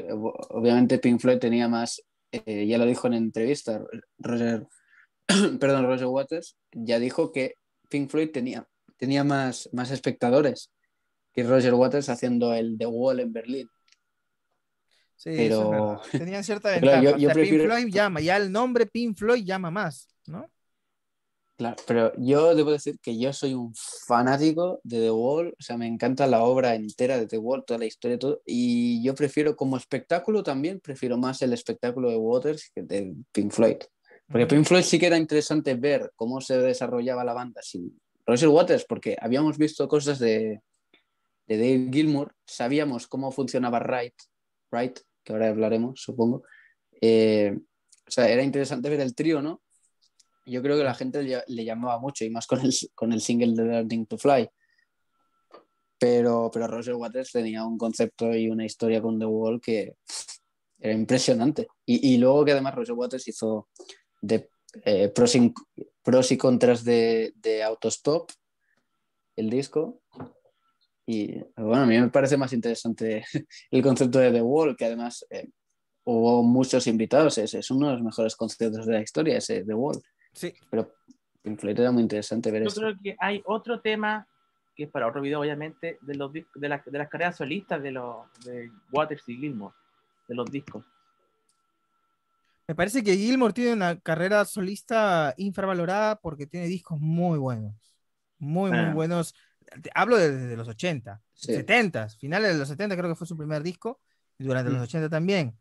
[0.50, 2.02] obviamente Pink Floyd tenía más,
[2.32, 3.84] eh, ya lo dijo en entrevista,
[4.20, 4.68] Roger,
[5.60, 7.56] perdón, Roger Waters, ya dijo que
[7.90, 10.72] Pink Floyd tenía, tenía más, más espectadores
[11.34, 13.70] que Roger Waters haciendo el The Wall en Berlín.
[15.18, 16.02] Sí, eso es Pero-.
[16.12, 17.02] Tenían cierta Claro, ventaja.
[17.04, 20.08] yo- O yo sea, prefiero- Pink Floyd llama, ya el nombre Pink Floyd llama más,
[20.28, 20.50] ¿no?
[21.58, 25.78] Claro, pero yo debo decir que yo soy un fanático de The Wall, o sea,
[25.78, 29.56] me encanta la obra entera de The Wall, toda la historia, todo, y yo prefiero
[29.56, 33.78] como espectáculo también, prefiero más el espectáculo de Waters que de Pink Floyd.
[34.28, 34.48] Porque.
[34.48, 38.86] Pink Floyd sí que era interesante ver cómo se desarrollaba la banda sin Roger Waters,
[38.86, 40.62] porque habíamos visto cosas de,
[41.48, 44.16] de Dave Gilmour, sabíamos cómo funcionaba Wright,
[44.72, 46.44] Wright que ahora hablaremos, supongo.
[47.02, 47.58] Eh,
[48.08, 49.62] o sea, era interesante ver el trío, ¿no?
[50.46, 53.54] Yo creo que la gente le, llamaba mucho, y más con el, con el single
[53.56, 54.48] de Learning to Fly.
[55.98, 59.96] Pero, pero Roger Waters tenía un concepto y una historia con The Wall que
[60.80, 61.68] era impresionante.
[61.86, 63.70] Y, y luego que además Roger Waters hizo
[64.84, 65.54] eh, pros, y,
[66.04, 68.30] pros y contras de, de Autostop,
[69.36, 70.02] el disco.
[71.06, 73.24] Y bueno, a mí me parece más interesante
[73.72, 75.50] el concepto de The Wall, que además eh,
[76.06, 77.38] hubo muchos invitados.
[77.38, 80.02] Es, es, uno de los mejores conciertos de la historia, ese The Wall.
[80.36, 80.54] Sí.
[80.70, 80.94] Pero
[81.42, 82.82] Pink Floyd era muy interesante ver Yo eso.
[82.82, 84.28] creo que hay otro tema
[84.76, 87.92] que es para otro video, obviamente, de, los, de, las- de las carreras solistas de,
[87.92, 89.74] los, de Waters y Gilmore,
[90.28, 90.84] de los discos.
[92.68, 97.74] Me parece que Gilmore tiene una carrera solista infravalorada porque tiene discos muy buenos.
[98.38, 98.94] Muy, muy Ah.
[98.94, 99.34] buenos.
[99.82, 101.54] Te- Hablo de- desde los 80, Sí.
[101.56, 104.02] 70, finales de los 70 creo que fue su primer disco,
[104.38, 104.84] y durante los Mm.
[104.84, 105.58] 80 también.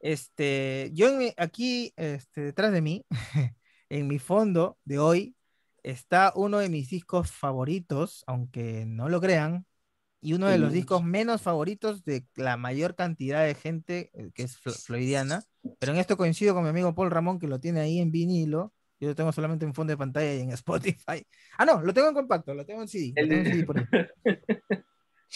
[0.00, 3.04] Este, yo aquí, este, detrás de mí,
[3.92, 5.36] en mi fondo de hoy,
[5.82, 9.66] está uno de mis discos favoritos, aunque no lo crean,
[10.22, 14.44] y uno de los discos menos favoritos de la mayor cantidad de gente eh, que
[14.44, 15.42] es floydiana.
[15.78, 18.72] Pero en esto coincido con mi amigo Paul Ramón, que lo tiene ahí en vinilo.
[18.98, 21.26] Yo lo tengo solamente en fondo de pantalla y en Spotify.
[21.58, 23.12] Ah, no, lo tengo en compacto, lo tengo en CD.
[23.16, 23.84] El- tengo en CD por ahí.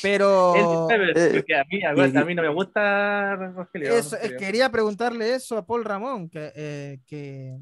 [0.02, 3.88] Pero Él sabe, eh, a mí, a, mí no me gusta Rogelio.
[3.88, 4.38] eso, es- Rogelio.
[4.38, 7.58] quería preguntarle eso a Paul Ramón, que, eh, que,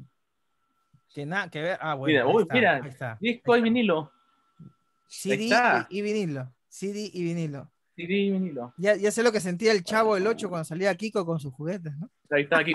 [1.15, 1.77] que nada que ver.
[1.79, 3.17] Ah, bueno, Mira, uy, está, mira, ahí está.
[3.21, 4.11] Disco y vinilo.
[5.07, 5.87] CD está.
[5.89, 6.53] y, y vinilo.
[6.67, 7.71] CD y vinilo.
[7.95, 8.73] CD y vinilo.
[8.75, 11.53] Ya, ya sé lo que sentía el chavo del 8 cuando salía Kiko con sus
[11.53, 12.11] juguetes, ¿no?
[12.29, 12.73] Ahí está aquí.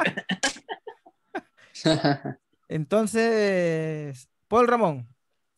[2.68, 5.06] Entonces, Paul Ramón,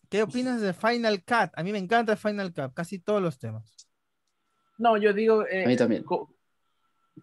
[0.09, 1.53] ¿qué opinas de Final Cut?
[1.55, 3.87] A mí me encanta Final Cut, casi todos los temas.
[4.79, 6.03] No, yo digo, eh, A mí también.
[6.03, 6.35] co-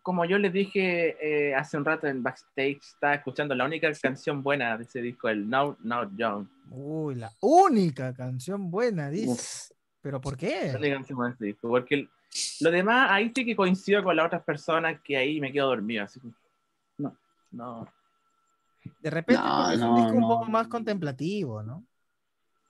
[0.03, 1.17] como yo les dije
[1.49, 5.29] eh, hace un rato en backstage, estaba escuchando la única canción buena de ese disco,
[5.29, 6.47] el Now Now Young.
[6.71, 9.29] Uy, la única canción buena, dice.
[9.31, 10.71] Uf, ¿Pero por La qué?
[10.77, 12.09] única canción buena de ese disco, porque el-
[12.61, 16.03] lo demás ahí sí que coincido con las otras personas que ahí me quedo dormido.
[16.03, 16.27] Así que,
[16.99, 17.17] no,
[17.51, 17.87] no.
[19.01, 20.27] De repente No, es un no, disco un no.
[20.27, 21.83] poco más contemplativo, ¿no?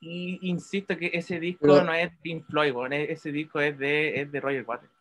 [0.02, 4.22] Y insisto que ese disco Pero- no es Pink Floyd, e- ese disco es de,
[4.22, 4.92] es de Roger Waters.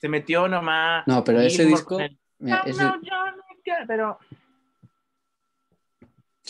[0.00, 1.06] Se metió nomás.
[1.06, 4.18] No, pero ese disco- con el- mira, No, ese- no, yo no quiero, pero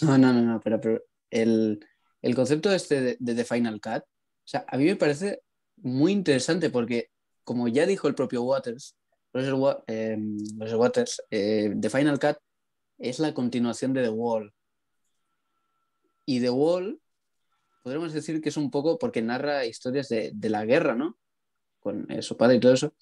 [0.03, 1.85] No, no, no, no, pero, pero el,
[2.23, 5.43] el concepto este de, de The Final Cut, o sea, a mí me parece
[5.79, 7.11] muy interesante porque,
[7.43, 8.97] como ya dijo el propio Waters,
[9.33, 10.17] Roger, Wa- eh,
[10.59, 12.37] Roger Waters, eh, The Final Cut
[12.99, 14.53] es la continuación de The Wall.
[16.27, 17.01] Y The Wall,
[17.83, 21.17] podríamos decir que es un poco porque narra historias de, de la guerra, ¿no?
[21.81, 22.95] Con eh, su padre y todo eso.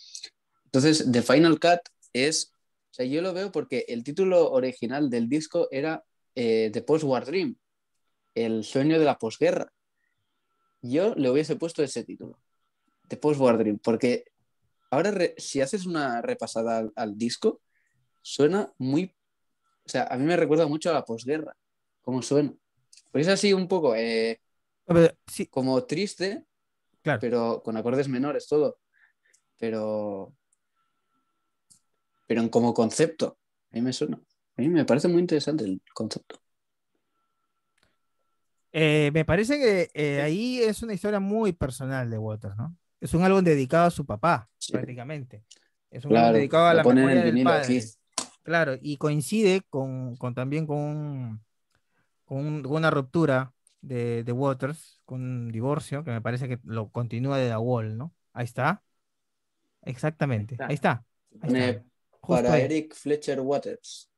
[0.67, 1.81] Entonces, The Final Cut
[2.13, 2.53] es,
[2.91, 6.05] o sea, yo lo veo porque el título original del disco era
[6.35, 7.57] eh, The Post-War Dream,
[8.35, 9.73] el sueño de la posguerra.
[10.83, 12.39] Yo le hubiese puesto ese título,
[13.09, 14.25] The Post-War Dream, porque
[14.91, 17.61] ahora re- si haces una repasada al, al disco,
[18.23, 19.15] suena muy,
[19.85, 21.57] o sea, a mí me recuerda mucho a la posguerra,
[22.03, 22.53] cómo suena.
[23.11, 24.41] Pues es así un poco eh,
[24.87, 26.45] A ver, sí, como triste,
[27.03, 27.21] Claro.
[27.21, 28.79] pero con acordes menores, todo.
[29.59, 30.35] Pero,
[32.27, 33.39] pero en como concepto,
[33.73, 34.17] a mí me suena.
[34.57, 36.41] A mí me parece muy interesante el concepto.
[38.73, 42.77] eh, me parece que eh, ahí es una historia muy personal de Waters, ¿no?
[43.01, 44.73] Es un álbum dedicado a su papá, Sí.
[44.73, 45.45] prácticamente.
[45.91, 47.79] Es un Claro, álbum dedicado a la memoria el del padre.
[47.79, 47.81] aquí.
[48.43, 51.45] Claro, y coincide con, con también con, un-
[52.25, 56.59] con un- con una ruptura de, de Waters, con un divorcio, que me parece que
[56.65, 58.13] lo continúa de The Wall, ¿no?
[58.33, 58.83] Ahí está.
[59.83, 60.57] Exactamente.
[60.61, 61.05] Ahí Ahí está.
[61.41, 61.85] Ahí Pone está.
[62.29, 62.63] Para ahí.
[62.63, 64.11] Eric Fletcher Waters.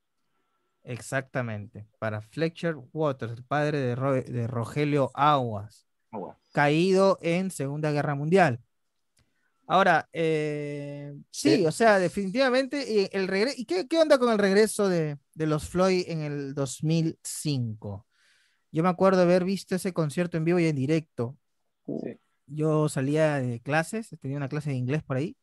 [0.84, 1.86] Exactamente.
[1.98, 6.38] Para Fletcher Waters, el padre de, Ro- de Rogelio Aguas, bueno.
[6.52, 8.60] caído en Segunda Guerra Mundial.
[9.66, 11.66] Ahora, eh, sí, Sí.
[11.66, 15.46] o sea, definitivamente, y, el regre- ¿y qué, qué onda con el regreso de, de
[15.46, 18.06] los Floyd en el 2005?
[18.72, 21.36] Yo me acuerdo haber visto ese concierto en vivo y en directo.
[21.86, 22.18] Sí.
[22.46, 25.36] Yo salía de clases, tenía una clase de inglés por ahí,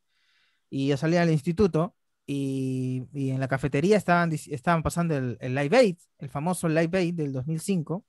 [0.72, 1.95] y yo salía al instituto
[2.26, 6.98] y, y en la cafetería estaban, estaban pasando el, el Live Aid, el famoso Live
[6.98, 8.04] Aid del 2005,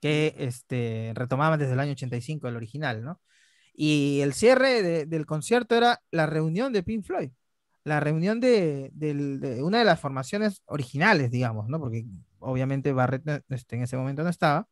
[0.00, 3.20] que este, retomaban desde el año 85 el original, ¿no?
[3.74, 7.30] Y el cierre de- del concierto era la reunión de Pink Floyd,
[7.84, 11.78] la reunión de, del- de una de las formaciones originales, digamos, ¿no?
[11.80, 12.04] Porque
[12.40, 14.68] obviamente Barrett no- este, en ese momento no estaba.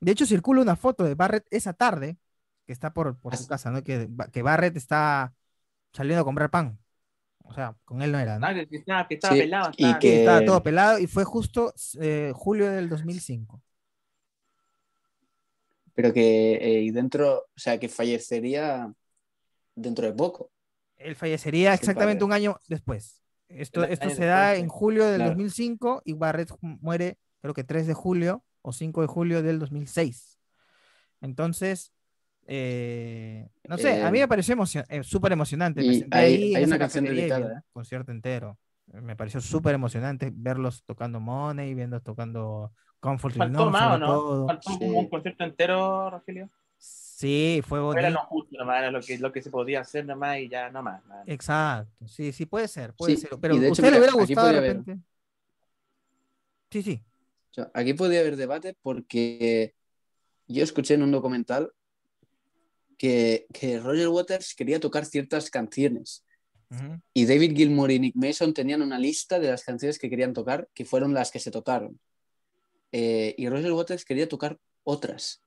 [0.00, 2.18] De hecho, circula una foto de Barrett esa tarde,
[2.66, 3.82] que está por, por su casa, ¿no?
[3.82, 5.32] Que, que Barrett está
[5.92, 6.78] saliendo a comprar pan.
[7.48, 8.46] O sea, con él no era, ¿no?
[8.46, 9.70] Ah, que, estaba, que estaba Sí, pelado.
[9.76, 13.62] y estaba- Sí, que- estaba todo pelado y fue justo eh, julio del 2005.
[15.94, 18.92] Pero que eh, y dentro, o sea, que fallecería
[19.74, 20.50] dentro de poco.
[20.96, 22.24] Él fallecería Sí, exactamente padre.
[22.26, 23.22] un año después.
[23.48, 24.74] Esto, esto año se da después, en sí.
[24.76, 25.30] julio del Claro.
[25.30, 29.58] 2005 y Barrett mu- muere creo que 3 de julio o 5 de julio del
[29.58, 30.38] 2006.
[31.20, 31.92] Entonces,
[32.46, 35.82] eh, no sé, a mí Eh, me pareció emocion- eh, súper emocionante.
[35.82, 37.62] Me senté hay- ahí en hay una canción dedicada, ¿eh?
[37.72, 38.58] concierto entero.
[38.92, 44.00] Me pareció súper emocionante verlos tocando Money, viendo tocando Comfort Faltó Enough, más, ¿o sobre
[44.00, 44.06] no?
[44.06, 44.46] todo.
[44.46, 44.78] Faltó Sí.
[44.78, 46.50] como un concierto entero, Rogelio.
[46.78, 48.10] Sí, fue Era bonito.
[48.10, 50.82] lo justo nomás, era lo que, lo que se podía hacer nomás y ya no
[50.82, 51.04] más.
[51.06, 51.24] nada.
[51.26, 53.30] Exacto, sí, sí, puede ser, puede Sí, ser.
[53.40, 55.06] Pero y de ¿a hecho, usted le mira, hubiera aquí gustado de podría haber- repente?
[56.70, 57.02] Sí, sí.
[57.74, 59.74] Aquí podía haber debate porque
[60.46, 61.72] yo escuché en un documental
[62.96, 66.24] que, que Roger Waters quería tocar ciertas canciones
[67.14, 70.68] y David Gilmour y Nick Mason tenían una lista de las canciones que querían tocar,
[70.74, 72.00] que fueron las que se tocaron.
[72.92, 75.42] Eh, y Roger Waters quería tocar otras.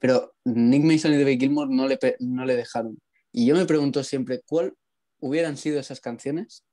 [0.00, 3.00] Pero Nick Mason y David Gilmour no le, no le dejaron.
[3.32, 4.74] Y yo me pregunto siempre, ¿cuál
[5.20, 6.64] hubieran sido esas canciones?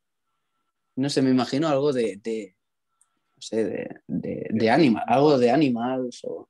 [0.96, 2.56] No sé, me imagino algo de, de
[3.36, 6.50] no sé, de, de, de Animal, algo de Animals o...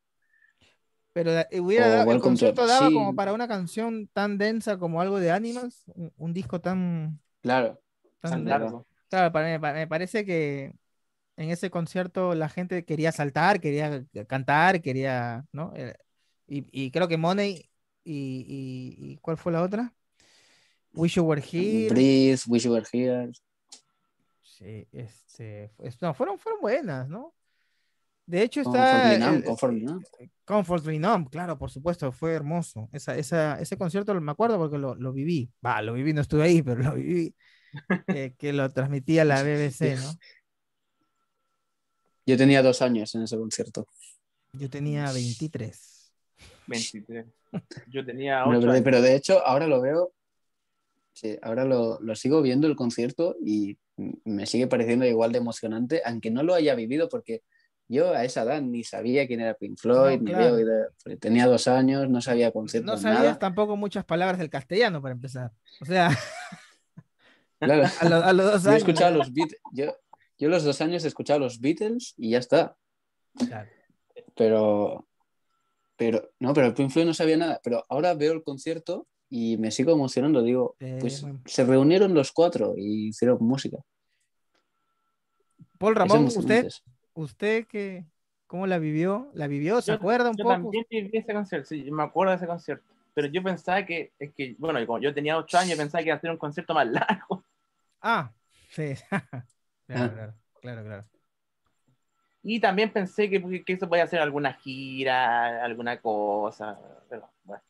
[1.14, 2.94] Pero da- hubiera O dado- el concierto daba sí.
[2.94, 7.80] como para una canción tan densa como algo de Animals, un, un disco tan, Claro,
[8.20, 8.86] tan largo.
[9.10, 10.74] Claro, para- me, pa- me parece que
[11.38, 15.72] en ese concierto la gente quería saltar, quería cantar, quería, ¿no?
[15.76, 15.96] Eh,
[16.48, 17.70] Y, y creo que Money
[18.04, 19.94] y, y- y ¿cuál fue la otra?
[20.94, 21.90] Wish You Were Here.
[21.90, 23.32] Breathe, Wish You Were Here.
[24.42, 27.34] Sí, este, es- no, fueron, fueron buenas, ¿no?
[28.26, 30.04] De hecho está Comfortably Numb.
[30.46, 32.90] Comfortably Numb, claro, por supuesto, fue hermoso.
[32.94, 35.50] Esa, esa, ese concierto lo- me acuerdo porque lo, lo viví.
[35.66, 37.36] Va, lo viví, no estuve ahí, pero lo viví.
[38.08, 40.14] eh, que lo transmitía la BBC, ¿no?
[42.26, 43.86] Yo tenía dos años en ese concierto.
[44.54, 46.14] Yo tenía 23.
[46.68, 47.26] 23.
[47.88, 50.14] Yo tenía Pero, 8 pero- pero de hecho, ahora lo veo.
[51.12, 53.78] Sí, ahora lo, lo sigo viendo el concierto y
[54.26, 57.44] me sigue pareciendo igual de emocionante, aunque no lo haya vivido, porque
[57.88, 60.58] yo a esa edad ni sabía quién era Pink Floyd, No, ni claro.
[61.04, 63.40] porque tenía dos años, no sabía conciertos, No sabías nada.
[63.40, 65.52] tampoco muchas palabras del castellano para empezar.
[65.82, 66.10] O sea,
[67.60, 68.84] Claro, a, lo- a los dos yo he años.
[68.88, 69.96] escuchado los Beatles, yo,
[70.38, 72.76] yo los dos años he escuchado los Beatles y ya está.
[73.48, 73.70] Claro.
[74.36, 75.08] Pero,
[75.96, 77.62] pero, no, pero el Pink Floyd no sabía nada.
[77.64, 80.42] Pero ahora veo el concierto y me sigo emocionando.
[80.44, 83.78] Digo, Eh, pues se reunieron los cuatro y hicieron música.
[85.78, 86.70] Paul Ramón, ¿usted.
[87.14, 88.06] Usted que,
[88.48, 89.30] cómo la vivió?
[89.34, 89.82] ¿La vivió?
[89.82, 90.72] ¿Se Yo- acuerda un Yo poco?
[90.72, 92.84] también viví ese concierto, sí, me acuerdo de ese concierto.
[93.14, 96.16] Pero yo pensaba que, es que, bueno, como yo tenía 8 años, pensaba que iba
[96.18, 97.44] a ser un concierto más largo.
[98.02, 98.34] Ah,
[98.70, 98.94] sí.
[99.88, 101.08] claro, claro, claro, claro.
[102.44, 106.78] Y también pensé que, que eso podía ser alguna gira, alguna cosa.
[107.10, 107.64] Pero, bueno.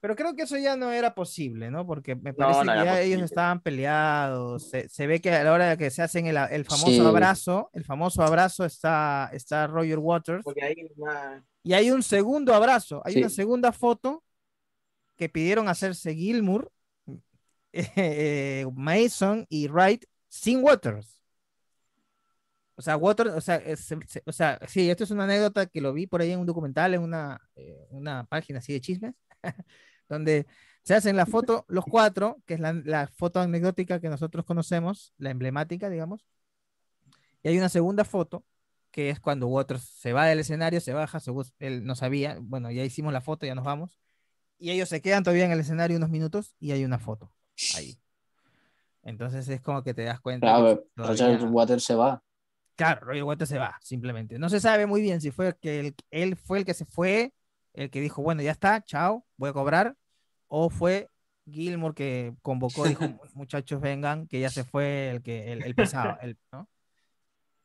[0.00, 1.86] Pero creo que eso ya no era posible, ¿no?
[1.86, 4.70] Porque me No, parece no que era ya ellos estaban peleados.
[4.70, 7.00] Se, se ve que a la hora de que se hacen el, el famoso Sí.
[7.00, 10.42] abrazo, el famoso abrazo está, está Roger Waters.
[10.42, 13.18] Porque ahí más- Y hay un segundo abrazo, hay Sí.
[13.20, 14.24] una segunda foto
[15.16, 16.72] que pidieron hacerse Gilmour,
[17.72, 21.20] eh, Mason y Wright sin Waters.
[22.76, 25.82] O sea, Waters, o sea, es- se- o sea, sí, esto es una anécdota que
[25.82, 29.14] lo vi por ahí en un documental, en una, eh, una página así de chismes,
[30.10, 30.46] donde
[30.82, 35.14] se hacen la foto los cuatro, que es la, la foto anecdótica que nosotros conocemos,
[35.16, 36.26] la emblemática, digamos.
[37.42, 38.44] Y hay una segunda foto
[38.90, 41.20] que es cuando Waters se va del escenario, se baja,
[41.60, 44.00] él no sabía, bueno, ya hicimos la foto, ya nos vamos,
[44.58, 47.32] y ellos se quedan todavía en el escenario unos minutos y hay una foto
[47.76, 47.98] ahí.
[49.02, 50.46] Entonces es como que te das cuenta.
[50.46, 52.22] Claro, todavía- Roger Waters se va.
[52.74, 54.38] Claro, Roger Waters se va, simplemente.
[54.38, 57.32] No se sabe muy bien si fue que él, él fue el que se fue,
[57.74, 59.96] el que dijo, bueno, ya está, chao, voy a cobrar,
[60.52, 61.08] o fue
[61.48, 66.18] Gilmour que convocó, dijo, muchachos, vengan, que ya se fue el que el, el pesado,
[66.20, 66.68] el- ¿no?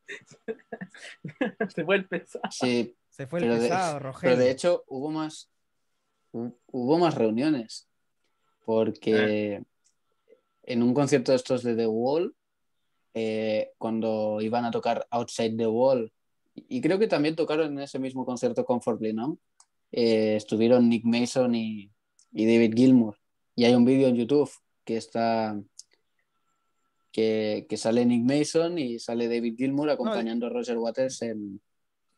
[1.74, 2.42] se fue el pesado.
[2.50, 4.38] Sí, Se fue el Pero de- pesado, pero Rogelio.
[4.38, 5.50] de hecho hubo más,
[6.32, 7.88] hu- hubo más reuniones.
[8.64, 9.62] Porque
[10.64, 12.34] en un concierto de estos de The Wall,
[13.14, 16.12] eh, cuando iban a tocar Outside the Wall,
[16.54, 19.38] y creo que también tocaron en ese mismo concierto Comfortably Numb,
[19.92, 21.92] eh, estuvieron Nick Mason y,
[22.32, 23.16] y David Gilmour.
[23.54, 24.50] Y hay un vídeo en YouTube
[24.84, 25.58] que está
[27.12, 31.60] que, que sale Nick Mason y sale David Gilmour acompañando a Roger Waters en,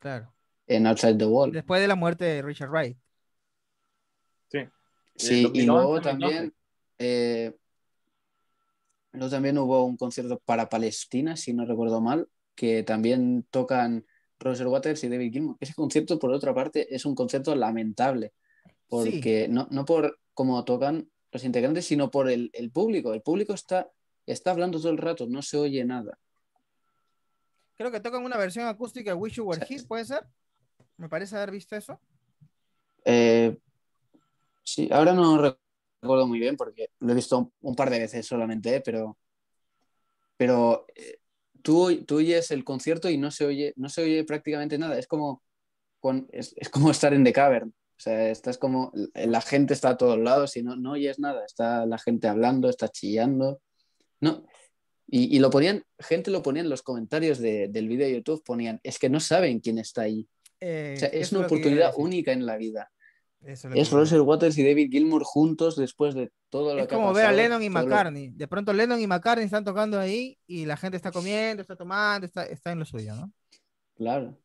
[0.00, 0.34] Claro.
[0.66, 1.52] en Outside the Wall.
[1.52, 2.96] Después de la muerte de Richard Wright.
[4.50, 4.58] Sí.
[5.16, 6.02] Sí, En y 2011, luego 2012.
[6.10, 6.54] también,
[6.98, 7.56] eh,
[9.12, 14.04] luego también hubo un concierto para Palestina, si no recuerdo mal, que también tocan
[14.40, 15.56] Roger Waters y David Gilmour.
[15.60, 18.32] Ese concierto, por otra parte, es un concierto lamentable,
[18.88, 23.12] porque no, no por cómo tocan los integrantes, sino por el, el público.
[23.12, 23.90] El público está,
[24.26, 26.18] está hablando todo el rato, no se oye nada.
[27.76, 29.64] Creo que tocan una versión acústica de Wish You Were.
[29.68, 30.26] Here, ¿puede ser?
[30.96, 32.00] Me parece haber visto eso.
[33.04, 33.56] Eh,
[34.64, 35.56] sí, ahora no
[36.00, 39.16] recuerdo muy bien porque lo he visto un, un par de veces solamente, eh, pero,
[40.36, 41.18] pero eh,
[41.62, 44.98] tú, tú oyes el concierto y no se oye, no se oye prácticamente nada.
[44.98, 45.42] Es como,
[46.00, 47.74] con- es, es como estar en The Cavern.
[47.98, 51.44] O sea, estás como, la gente está a todos lados y no, no oyes nada,
[51.44, 53.60] está la gente hablando, está chillando.
[54.20, 54.46] No.
[55.08, 58.44] Y, y lo ponían, gente lo ponía en los comentarios de- del vídeo de YouTube,
[58.44, 60.28] ponían, es que no saben quién está ahí.
[60.60, 62.90] Eh, O sea, es una oportunidad única en la vida.
[63.44, 63.90] Eso es Es.
[63.92, 67.24] Russell Waters y David Gilmour juntos después de todo lo Es que ha como ver
[67.24, 68.28] a pasado, Lennon y todo lo- McCartney.
[68.30, 72.26] De pronto Lennon y McCartney están tocando ahí y la gente está comiendo, está tomando,
[72.26, 73.32] está, está en lo suyo, ¿no?
[73.96, 74.36] Claro.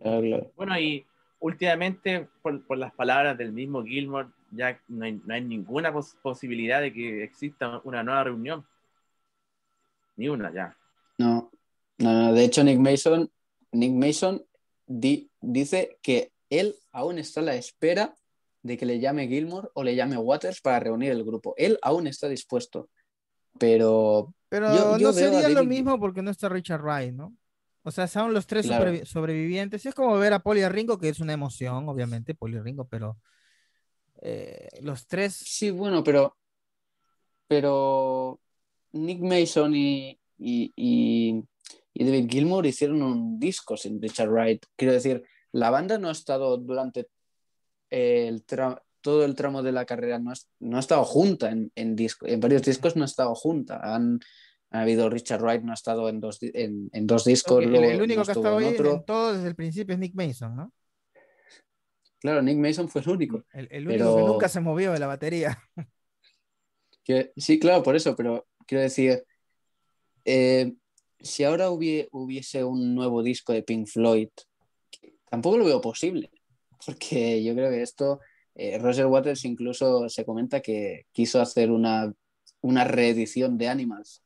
[0.00, 0.52] Claro, claro.
[0.56, 1.06] Bueno, y
[1.46, 6.16] últimamente, por, por las palabras del mismo Gilmore, ya no hay, no hay ninguna pos-
[6.22, 8.66] posibilidad de que exista una nueva reunión.
[10.16, 10.76] Ni una, ya.
[11.18, 11.50] No,
[11.98, 13.30] no, no, de hecho Nick Mason,
[13.72, 14.42] Nick Mason
[14.86, 18.14] di- dice que él aún está a la espera
[18.62, 21.54] de que le llame Gilmore o le llame Waters para reunir el grupo.
[21.56, 22.88] Él aún está dispuesto,
[23.58, 27.32] pero Pero Yo- yo no sería lo mismo porque no está Richard Wright, ¿no?
[27.86, 28.90] O sea, son los tres Claro.
[28.90, 29.86] supervi- sobrevivientes.
[29.86, 33.16] Es como ver a y a Ringo, que es una emoción, obviamente, y Ringo, pero
[34.22, 35.34] eh, los tres.
[35.36, 36.36] sí, bueno, pero,
[37.46, 38.40] pero
[38.92, 41.44] Nick Mason y, y, y-
[41.94, 44.64] y David Gilmour hicieron un disco sin Richard Wright.
[44.74, 45.22] Quiero decir,
[45.52, 47.06] la banda no ha estado durante
[47.90, 48.44] el
[49.00, 52.26] todo el tramo de la carrera, no, has- no ha estado junta en, en, disco,
[52.26, 53.78] en varios discos, no ha estado junta.
[53.82, 54.18] Han,
[54.70, 57.62] ha habido Richard Wright, no ha estado en dos, en, en dos discos.
[57.62, 58.92] el, luego el único no que ha estado en otro.
[58.94, 60.72] en todo desde el principio es Nick Mason, ¿no?
[62.18, 63.44] Claro, Nick Mason fue el único.
[63.52, 65.56] El, el único que nunca se movió de la batería.
[67.04, 69.22] Que- sí, claro, por eso, pero quiero decir,
[70.24, 70.74] eh,
[71.20, 74.28] si ahora hubie- hubiese un nuevo disco de Pink Floyd,
[75.30, 76.30] tampoco lo veo posible,
[76.84, 78.20] porque yo creo que esto,
[78.56, 82.12] eh, Roger Waters incluso se comenta que quiso hacer una,
[82.62, 84.22] una reedición de Animals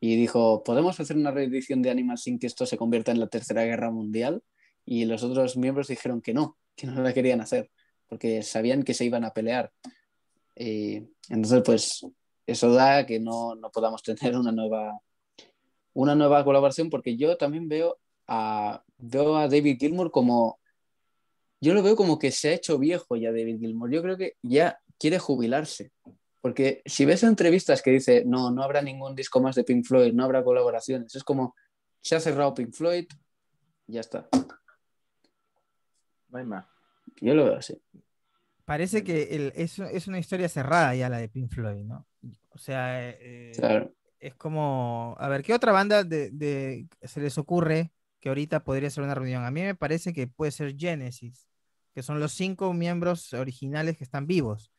[0.00, 3.28] y dijo, ¿podemos hacer una reedición de Animals sin que esto se convierta en la
[3.28, 4.42] Tercera Guerra Mundial?
[4.86, 7.70] Y los otros miembros dijeron que no, que no la querían hacer,
[8.08, 9.70] porque sabían que se iban a pelear.
[10.56, 12.06] Y entonces, pues
[12.46, 14.98] eso da que no, no podamos tener una nueva,
[15.92, 20.60] una nueva colaboración, porque yo también veo a, veo a David Gilmour como,
[21.60, 23.90] yo lo veo como que se ha hecho viejo ya David Gilmour.
[23.92, 25.92] Yo creo que ya quiere jubilarse.
[26.40, 30.12] Porque si ves entrevistas que dice, no, no habrá ningún disco más de Pink Floyd,
[30.14, 31.54] no habrá colaboraciones, es como,
[32.00, 33.06] se ha cerrado Pink Floyd,
[33.86, 34.26] ya está.
[36.28, 36.64] No hay más.
[37.20, 37.80] Yo lo veo así.
[38.64, 42.06] Parece que el- es, es una historia cerrada ya la de Pink Floyd, ¿no?
[42.50, 43.92] O sea, eh, Claro.
[44.20, 48.88] es como, a ver, ¿qué otra banda de, de- se les ocurre que ahorita podría
[48.90, 49.44] ser una reunión?
[49.44, 51.48] A mí me parece que puede ser Genesis,
[51.94, 54.70] que son los cinco miembros originales que están vivos.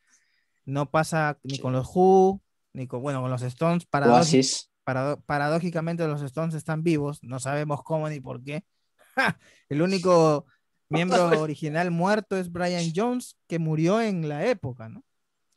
[0.64, 2.40] No pasa ni con los Who,
[2.72, 4.70] ni con, bueno, con los Stones, paradójic- Oasis.
[4.84, 8.64] parado- paradójicamente los Stones están vivos, no sabemos cómo ni por qué.
[9.68, 10.46] El único
[10.88, 15.02] miembro original muerto es Brian Jones, que murió en la época, ¿no?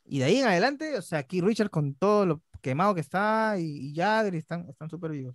[0.04, 3.56] Y de ahí en adelante, o sea, aquí Richard con todo lo quemado que está
[3.58, 5.34] y, y Jagger están están súper vivos.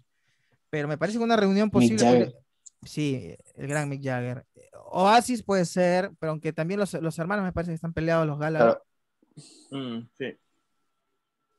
[0.69, 2.33] Pero me parece que una reunión posible.
[2.83, 4.45] Sí, el gran Mick Jagger.
[4.85, 8.39] Oasis puede ser, pero aunque también los, los hermanos me parece que están peleados los
[8.39, 8.67] Gallagher.
[8.69, 8.83] Claro.
[9.71, 10.37] Mm, sí.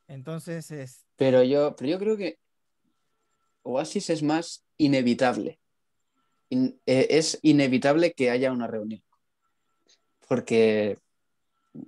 [0.09, 2.39] Entonces, es, Pero yo, pero yo creo que
[3.63, 5.59] Oasis es más inevitable.
[6.51, 9.03] In- eh, es inevitable que haya una reunión.
[10.29, 10.99] Porque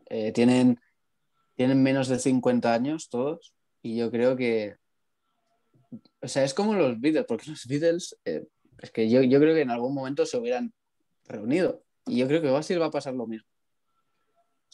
[0.06, 0.80] eh, tienen,
[1.56, 3.54] tienen menos de 50 años todos.
[3.82, 4.76] Y yo creo que.
[6.20, 8.16] O sea, es como los Beatles, porque los Beatles.
[8.24, 8.46] eh,
[8.78, 10.72] es que yo, yo creo que en algún momento se hubieran
[11.26, 11.82] reunido.
[12.06, 13.48] Y yo creo que Oasis va a pasar lo mismo.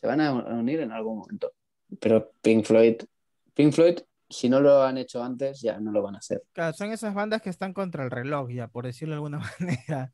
[0.00, 1.52] Se van a unir en algún momento.
[2.00, 2.96] Pero Pink Floyd.
[3.54, 3.98] Pink Floyd
[4.30, 6.42] si no lo han hecho antes, ya no lo van a hacer.
[6.52, 10.12] Claro, son esas bandas que están contra el reloj, ya, por decirlo de alguna manera.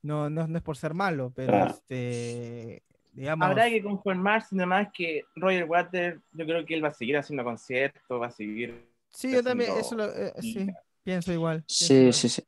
[0.00, 1.70] No, no, no es por ser malo, pero Claro.
[1.72, 2.82] este,
[3.12, 6.94] digamos, Habrá que conformarse nada más que Roger Waters, yo creo que él va a
[6.94, 8.88] seguir haciendo conciertos, va a seguir.
[9.10, 10.66] sí, yo también, eso lo, eh, sí,
[11.02, 11.58] pienso igual.
[11.66, 12.12] pienso Sí, igual.
[12.14, 12.42] sí, sí.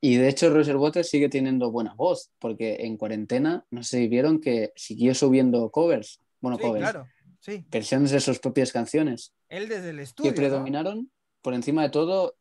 [0.00, 4.08] Y de hecho Roger Waters sigue teniendo buena voz, porque en cuarentena, no sé si
[4.08, 7.06] vieron que siguió subiendo covers, bueno, Sí, covers, claro,
[7.40, 7.64] sí.
[7.70, 10.46] versiones de sus propias canciones, Él desde el estudio, que ¿no?
[10.48, 12.36] predominaron por encima de todo,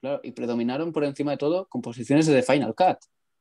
[0.00, 2.98] claro, y predominaron por encima de todo composiciones de The Final Cut,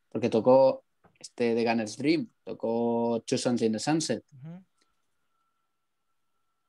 [0.09, 0.83] porque tocó
[1.19, 4.23] este de Gunner's Dream, tocó Two Suns in the Sunset,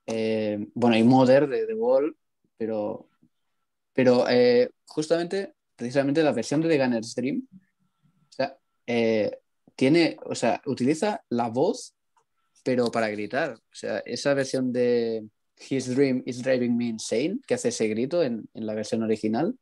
[0.07, 2.15] eh, bueno, y Mother de The Wall,
[2.57, 3.09] pero,
[3.93, 9.31] pero eh, justamente, precisamente la versión de The Gunner's Dream, o sea, eh,
[9.75, 11.95] tiene, o sea, utiliza la voz,
[12.63, 13.53] pero para gritar.
[13.53, 15.25] O sea, esa versión de
[15.69, 19.57] His Dream is Driving Me Insane, que hace ese grito en, en la versión original,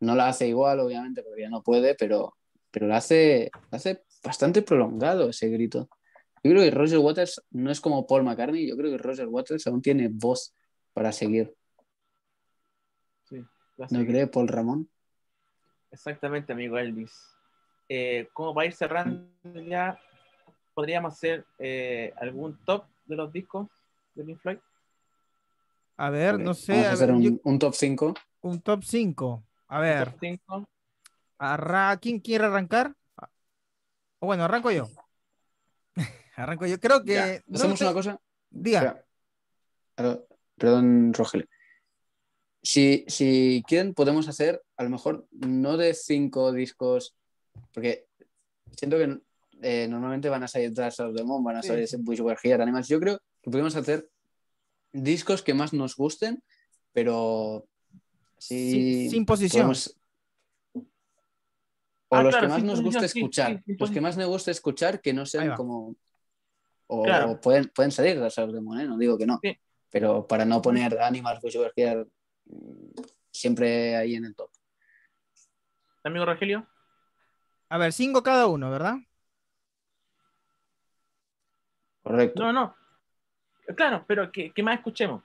[0.00, 2.34] no la hace igual, obviamente, porque ya no puede, pero,
[2.70, 5.90] pero la hace, la hace bastante prolongado ese grito.
[6.42, 9.66] Yo creo que Roger Waters no es como Paul McCartney, yo creo que Roger Waters
[9.66, 10.54] aún tiene voz
[10.94, 11.54] para seguir.
[13.28, 13.44] Sí,
[13.90, 14.88] ¿No cree Paul Ramón?
[15.94, 17.12] Exactamente, amigo Elvis.
[17.88, 19.28] Eh, como para ir cerrando
[19.66, 19.96] ya,
[20.74, 23.68] podríamos hacer eh, algún top de los discos
[24.16, 24.58] de Pink Floyd.
[25.96, 28.14] A ver, no sé, Vamos a a hacer ver, un, yo- un top 5.
[28.40, 29.44] un top 5.
[29.68, 30.68] A ver, Top cinco.
[31.38, 32.92] arra- ¿quién quiere arrancar?
[34.18, 34.88] O bueno, arranco yo.
[36.36, 36.78] arranco yo.
[36.80, 37.14] Creo que.
[37.14, 38.20] Ya, no Hacemos sé- una cosa.
[38.50, 39.04] Diga.
[39.96, 40.20] Espera.
[40.56, 41.46] Perdón, Rogelio.
[42.66, 47.14] Si, si quieren, podemos hacer, a lo mejor, no de cinco discos,
[47.74, 48.06] porque
[48.74, 49.20] siento que
[49.60, 51.96] eh, normalmente van a salir Side of the Moon, van a salir sí.
[52.42, 52.88] Here, Animals.
[52.88, 54.08] Yo creo que podemos hacer
[54.92, 56.42] discos que más nos gusten,
[56.92, 57.66] pero
[58.38, 59.62] sí, sin, sin posición.
[59.66, 59.96] podemos-
[62.08, 63.62] O Ah, los claro, que más nos posición, sí, escuchar.
[63.66, 65.96] sí, los que más nos guste escuchar que no sean como.
[66.86, 67.32] O, Claro.
[67.32, 68.86] o pueden, pueden salir Side of the Moon, ¿eh?
[68.86, 69.38] no digo que no.
[69.90, 71.56] Pero para no poner Animals, Wish
[73.30, 74.50] Siempre ahí en el top.
[76.04, 76.66] Amigo Rogelio.
[77.68, 78.96] A ver, cinco cada uno, ¿verdad?
[82.02, 82.42] Correcto.
[82.42, 82.76] No, no.
[83.74, 85.22] Claro, pero que, que más escuchemos.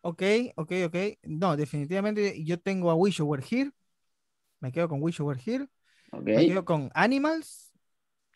[0.00, 0.22] Ok,
[0.56, 0.96] ok, ok.
[1.24, 3.70] No, definitivamente yo tengo a Wish You Were Here.
[4.60, 5.68] Me quedo con Wish You Were Here.
[6.12, 7.72] Me quedo con Animals,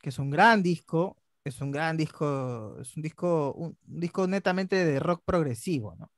[0.02, 1.16] que es un gran disco.
[1.44, 2.78] Es un gran disco.
[2.80, 6.12] Es un disco, un, un disco netamente de rock progresivo, ¿no?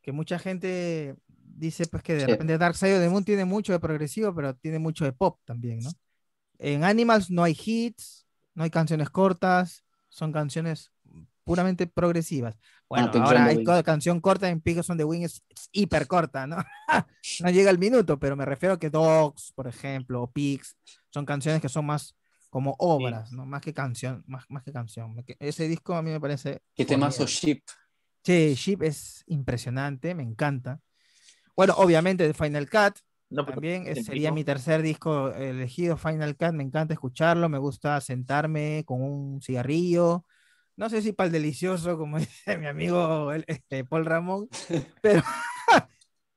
[0.00, 1.16] Que mucha gente
[1.62, 2.26] dice pues que de Sí.
[2.26, 5.38] repente Dark Side of the Moon tiene mucho de progresivo, pero tiene mucho de pop
[5.44, 5.90] también, ¿no?
[6.58, 10.90] En Animals no hay hits, no hay canciones cortas, son canciones
[11.44, 12.58] puramente progresivas.
[12.88, 16.06] Bueno, on ahora hay co- canción corta en Pigs on the Wing es, es hiper
[16.06, 16.56] corta, ¿no?
[17.40, 20.76] no llega al minuto, pero me refiero a que Dogs, por ejemplo, o Pigs,
[21.10, 22.16] son canciones que son más
[22.50, 23.46] como obras, ¿no?
[23.46, 25.14] Más que canción, más, más que canción.
[25.38, 26.60] Ese disco a mí me parece...
[26.74, 27.24] ¿Qué temazo.
[27.26, 27.62] Ship?
[28.24, 30.80] Sí, Sheep es impresionante, me encanta.
[31.56, 32.98] Bueno, obviamente de Final Cut,
[33.30, 38.00] No, pero- también sería mi tercer disco elegido, Final Cut, me encanta escucharlo, me gusta
[38.00, 40.24] sentarme con un cigarrillo,
[40.76, 44.48] no sé si para el delicioso, como dice mi amigo el- este, Paul Ramón,
[45.02, 45.22] pero,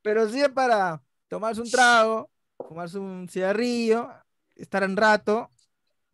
[0.02, 4.10] pero sí es para tomarse un trago, fumarse un cigarrillo,
[4.56, 5.52] estar un rato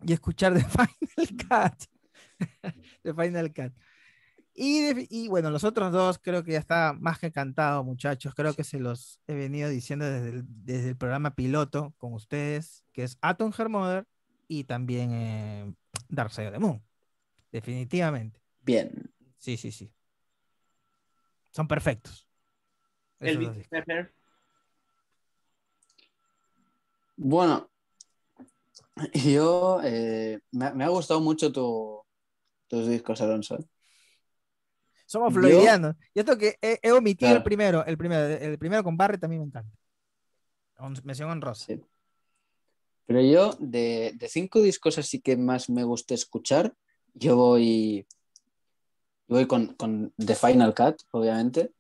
[0.04, 1.84] y escuchar de Final Cut.
[3.04, 3.74] de Final Cut.
[4.54, 8.34] Y, de- y bueno, los otros dos creo que ya está más que cantado, muchachos.
[8.36, 12.84] Creo que se los he venido diciendo desde el, desde el programa piloto con ustedes,
[12.92, 14.08] que es Atom Her Mother
[14.48, 15.74] y también eh,
[16.10, 16.84] Dark Side of the Moon.
[17.52, 18.42] Definitivamente.
[18.62, 18.92] Bien.
[19.38, 19.92] Sí, sí, sí.
[21.52, 22.28] Son perfectos.
[23.20, 24.14] Pepper.
[27.18, 27.70] Bueno,
[29.14, 32.02] yo eh, me, me ha gustado mucho tu-
[32.68, 33.58] tus discos, Alonso.
[35.12, 35.96] Somos Yo- floydianos.
[36.14, 39.42] Y esto que he, he omitido el primero, el primero, el primero con Barry también
[39.42, 39.76] me encanta.
[41.04, 41.66] Mención honrosa.
[41.66, 41.82] Sí.
[43.06, 46.74] Pero yo, de, de cinco discos así que más me gusta escuchar,
[47.14, 48.08] yo voy,
[49.28, 51.74] voy con, con The Final Cut, obviamente.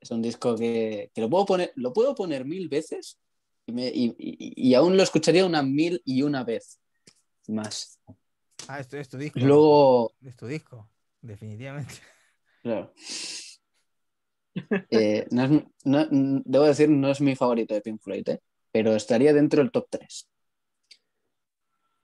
[0.00, 3.18] Es un disco que, que lo, puedo poner, lo puedo poner mil veces
[3.66, 6.80] y, me- y- y- y aún lo escucharía una mil y una vez
[7.46, 8.00] más.
[8.68, 9.38] Ah, esto es tu disco.
[9.38, 10.88] Luego, Es tu disco,
[11.20, 11.92] definitivamente.
[12.62, 12.92] Claro.
[14.90, 18.40] Eh, no es- no- n- debo decir, no es mi favorito de Pink Floyd, ¿eh?
[18.72, 20.28] pero estaría dentro del top 3.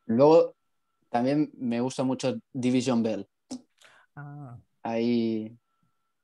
[0.07, 0.55] Luego,
[1.11, 3.27] también me gusta mucho Division Bell.
[4.15, 5.53] Ah, Ahí,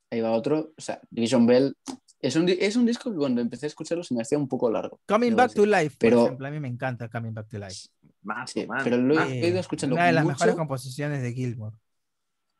[0.09, 0.71] ahí va otro.
[0.77, 1.75] O sea, Division Bell
[2.21, 4.71] es un, es un disco que cuando empecé a escucharlo se me hacía un poco
[4.71, 5.01] largo.
[5.05, 5.63] Coming Back decir.
[5.63, 6.47] to Life, por Pero- ejemplo.
[6.47, 7.89] A mí me encanta Coming Back to Life.
[8.21, 8.81] Más, Sí, más.
[8.85, 10.35] pero lo he, Eh, he ido escuchando una de las mucho.
[10.35, 11.75] mejores composiciones de Gilmore.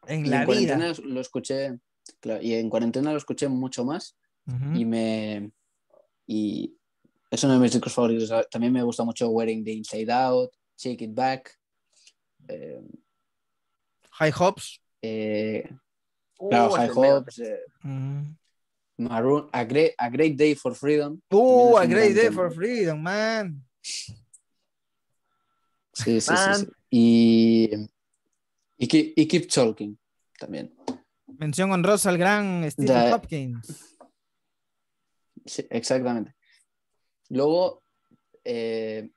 [0.08, 0.76] En y la en vida.
[0.78, 1.80] cuarentena lo escuché,
[2.20, 4.16] claro, y en cuarentena lo escuché mucho más
[4.76, 5.52] y me
[6.28, 6.76] y
[7.32, 8.30] es uno de mis discos favoritos.
[8.52, 11.58] También me gusta mucho Wearing the Inside Out, Shake It Back,
[12.48, 12.82] eh,
[14.12, 14.80] High Hopes.
[15.02, 15.70] eh,
[16.40, 17.60] Uh, claro, High Hopes, eh.
[18.98, 21.22] Maroon, a great, a Great Day for Freedom.
[21.32, 22.36] Uh, También A Great Day tema.
[22.36, 23.64] for Freedom, man.
[25.94, 26.68] Sí, sí, sí.
[26.90, 27.70] Y,
[28.84, 29.98] y, Keep, y Keep Talking
[30.38, 30.74] también.
[31.38, 33.98] Mención honrosa al gran Stephen Da- Hopkins.
[35.46, 36.36] Sí, exactamente.
[37.30, 37.82] Luego
[38.44, 39.10] eh,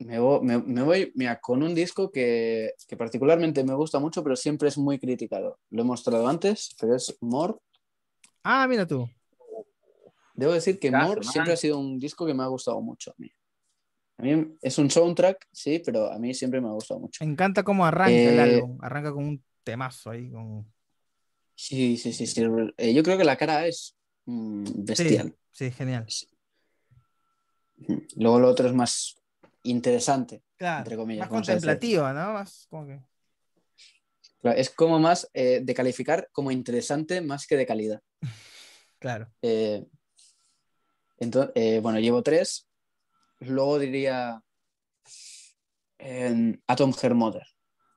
[0.00, 4.22] me, voy, me- me voy, mira, con un disco que, que particularmente me gusta mucho,
[4.22, 5.58] pero siempre es muy criticado.
[5.70, 7.54] Lo he mostrado antes, pero es More.
[8.42, 9.08] Ah, mira tú.
[10.34, 13.14] Debo decir que More siempre ha sido un disco que me ha gustado mucho a
[13.18, 13.30] mí.
[14.18, 17.24] A mí es un soundtrack, sí, pero a mí siempre me ha gustado mucho.
[17.24, 18.78] Me encanta cómo arranca el Eh, álbum.
[18.82, 20.30] Arranca con un temazo ahí.
[20.30, 20.72] Con...
[21.54, 22.42] Sí, sí, sí, sí.
[22.76, 23.96] Eh, yo creo que la cara es
[24.26, 25.36] mm, bestial.
[25.52, 26.06] Sí, genial.
[27.78, 28.02] Ujú.
[28.16, 29.16] Luego lo otro es más
[29.62, 31.20] interesante, Claro, entre comillas.
[31.20, 32.32] más contemplativa, ¿no?
[32.32, 33.00] Más como que...
[34.40, 38.02] Claro, Es como más eh, de calificar como interesante más que de calidad.
[39.00, 39.28] Claro.
[39.42, 39.86] Eh,
[41.20, 42.67] entonces, bueno, llevo tres.
[43.40, 44.42] Luego diría
[45.98, 47.42] eh, Atom Hair Mother.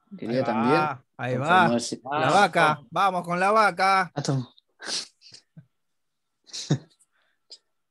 [0.10, 0.74] Diría Ahí también.
[0.76, 1.80] va, ahí va.
[1.80, 2.02] Sí.
[2.04, 2.82] La Ah, vaca.
[2.90, 4.12] Vamos con la vaca.
[4.14, 4.46] Atom.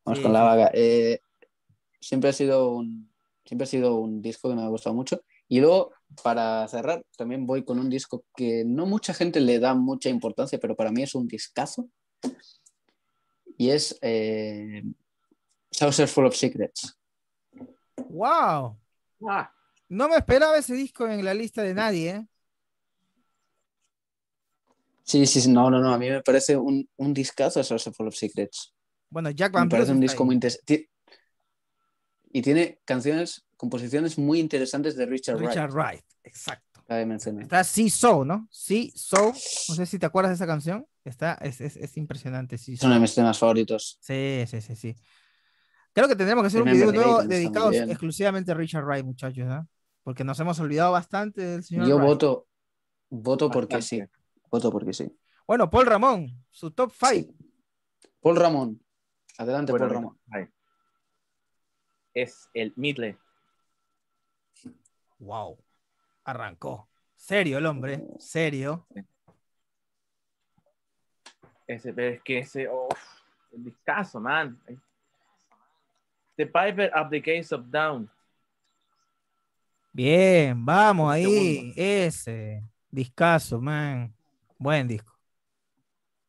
[0.05, 0.45] Vamos Sí, con la sí.
[0.47, 0.71] vaga.
[0.75, 1.21] Eh,
[2.01, 3.11] siempre ha sido un
[3.45, 5.23] siempre ha sido un disco que me ha gustado mucho.
[5.49, 5.93] Y luego,
[6.23, 10.61] para cerrar, también voy con un disco que no mucha gente le da mucha importancia,
[10.61, 11.89] pero para mí es un discazo.
[13.59, 14.85] Y es eh,
[15.73, 16.97] Saucer Full of Secrets.
[18.11, 18.79] ¡Wow!
[19.29, 19.53] Ah,
[19.89, 22.27] No me esperaba ese disco en la lista de nadie, ¿eh?
[25.05, 25.93] Sí, sí, sí, no, no, no.
[25.93, 28.73] A mí me parece un, un discazo Full of Secrets.
[29.09, 30.27] Bueno, Jack Me Van parece Blues un disco ahí.
[30.27, 30.89] muy interesante.
[32.33, 35.95] Y tiene canciones, composiciones muy interesantes de Richard, Richard Wright.
[35.95, 36.85] Wright, exacto.
[37.41, 38.49] Está See So, ¿no?
[38.51, 39.33] See So.
[39.69, 40.87] No sé si te acuerdas de esa canción.
[41.05, 42.59] Está, es, es, es impresionante.
[42.59, 43.01] See Es uno de So.
[43.03, 43.99] mis temas favoritos.
[44.01, 44.97] Sí, sí, sí, sí.
[45.93, 49.69] Creo que tendríamos que hacer un video nuevo dedicado exclusivamente a Richard Wright, muchachos, ¿no?
[50.03, 52.09] Porque nos hemos olvidado bastante del señor Yo Wright.
[52.09, 52.47] voto,
[53.09, 54.03] voto porque sí.
[54.51, 55.13] Voto porque sí.
[55.47, 57.11] Bueno, Paul Ramón, su top 5.
[57.13, 57.37] Sí.
[58.21, 58.81] Paul Ramón.
[59.39, 60.53] Adelante, bueno, Paul Ramón.
[62.15, 63.17] Es el Midley.
[65.19, 65.59] Wow.
[66.25, 66.89] Arrancó.
[67.15, 68.87] Serio el hombre, serio.
[71.67, 72.89] Ese, pero es que ese, oh,
[73.53, 74.61] el discazo, man.
[76.41, 78.11] The Piper of the Case of Down.
[79.93, 81.75] Bien, vamos ahí.
[81.77, 82.63] Ese.
[82.91, 84.11] Discaso, man.
[84.57, 85.13] Buen disco.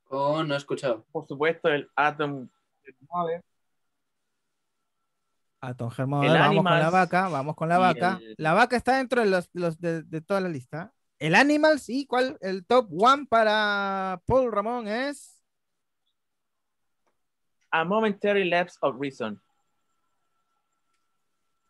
[0.10, 1.06] Oh, no he escuchado.
[1.14, 2.50] Por supuesto, el Atom.
[5.62, 8.20] Atom Germán, El vamos con la vaca, vamos con la vaca.
[8.22, 10.92] el- La vaca está dentro de los, los de, de toda la lista.
[11.20, 15.42] El Animals y cuál el top one para Paul Ramón es
[17.70, 19.42] A Momentary Lapse of Reason.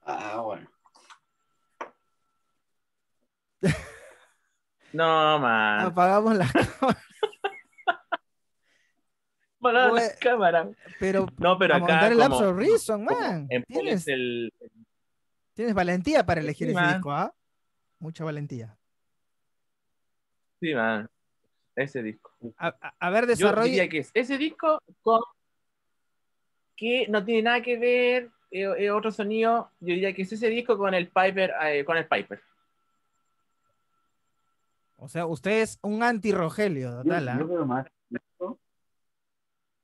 [0.04, 0.68] Ah, bueno.
[4.94, 5.86] No, man.
[5.86, 6.52] apagamos la
[9.62, 10.70] Para la Pues- cámara.
[11.00, 12.08] pero No, pero acá.
[12.08, 13.48] el lapso reason, man.
[13.68, 14.52] Tienes, es el,
[15.54, 16.94] tienes valentía para elegir Sí, ese man.
[16.96, 17.34] disco, ¿ah?
[18.00, 18.76] Mucha valentía.
[20.60, 21.10] sí, man.
[21.76, 22.32] Ese disco.
[22.58, 23.64] A, a- a ver, Yo desarrollo.
[23.68, 25.22] diría que es ese disco con
[26.76, 28.30] que no tiene nada que ver,
[28.94, 29.72] otro sonido.
[29.80, 32.42] Yo diría que es ese disco con el Piper, eh, con el Piper.
[34.98, 37.38] O sea, usted es un anti-Rogelio, total, ¿ah?
[37.38, 38.60] veo más esto,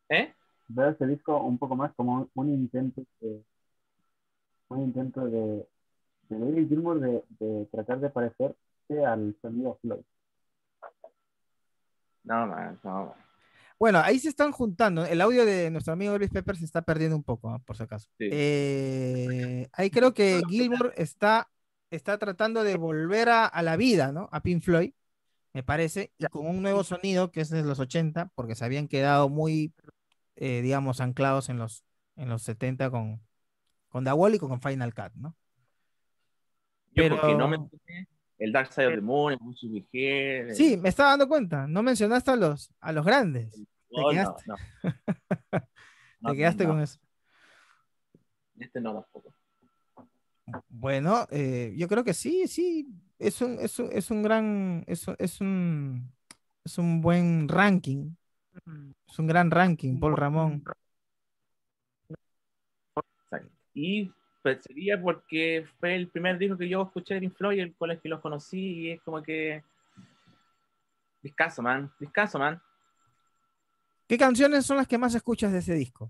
[0.09, 0.32] ¿Eh?
[0.68, 3.43] veo este disco un poco más como un, un intento de
[4.70, 5.68] un intento de,
[6.30, 10.03] de David Gilmour de, de tratar de parecerse al sonido Floyd.
[12.24, 13.26] No, man, no, man.
[13.80, 15.05] Bueno, ahí se están juntando.
[15.05, 18.09] El audio de nuestro amigo Elvis Pepper se está perdiendo un poco, por si acaso.
[18.17, 18.28] Sí.
[18.32, 21.49] Eh, ahí creo que Gilmour está,
[21.91, 24.30] está tratando de volver a, a la vida, ¿no?
[24.32, 24.93] A Pink Floyd,
[25.53, 28.88] me parece, y con un nuevo sonido que es de los 80, porque se habían
[28.88, 29.73] quedado muy,
[30.36, 31.84] eh, digamos, anclados en los,
[32.15, 33.21] en los 70 con,
[33.89, 35.36] con The Wall y con Final Cut, ¿no?
[36.93, 38.07] Yo Pero- porque no mencioné
[38.38, 40.53] el Dark Side of the Moon, el Mucho Mujer.
[40.55, 43.57] Sí, me estaba dando cuenta, no mencionaste a los, a los grandes,
[43.91, 44.43] no, quedaste.
[44.47, 44.55] no,
[46.31, 46.99] te quedaste con eso.
[48.59, 49.33] Este no tampoco.
[50.69, 52.88] Bueno, eh, yo creo que sí, sí,
[53.19, 56.13] es un, es un, es un gran, es, es un,
[56.63, 58.15] es un buen ranking,
[59.07, 60.63] es un gran ranking, Paul Ramón.
[63.23, 63.51] Exacto.
[63.73, 64.11] Y
[64.53, 67.91] pues, sería porque fue el primer disco que yo escuché de Pink Floyd, el con
[67.91, 69.61] el que los conocí, y es como que.
[71.21, 71.91] Discaso, man.
[71.99, 72.61] Discaso, man.
[74.07, 76.09] ¿Qué canciones son las que más escuchas de ese disco?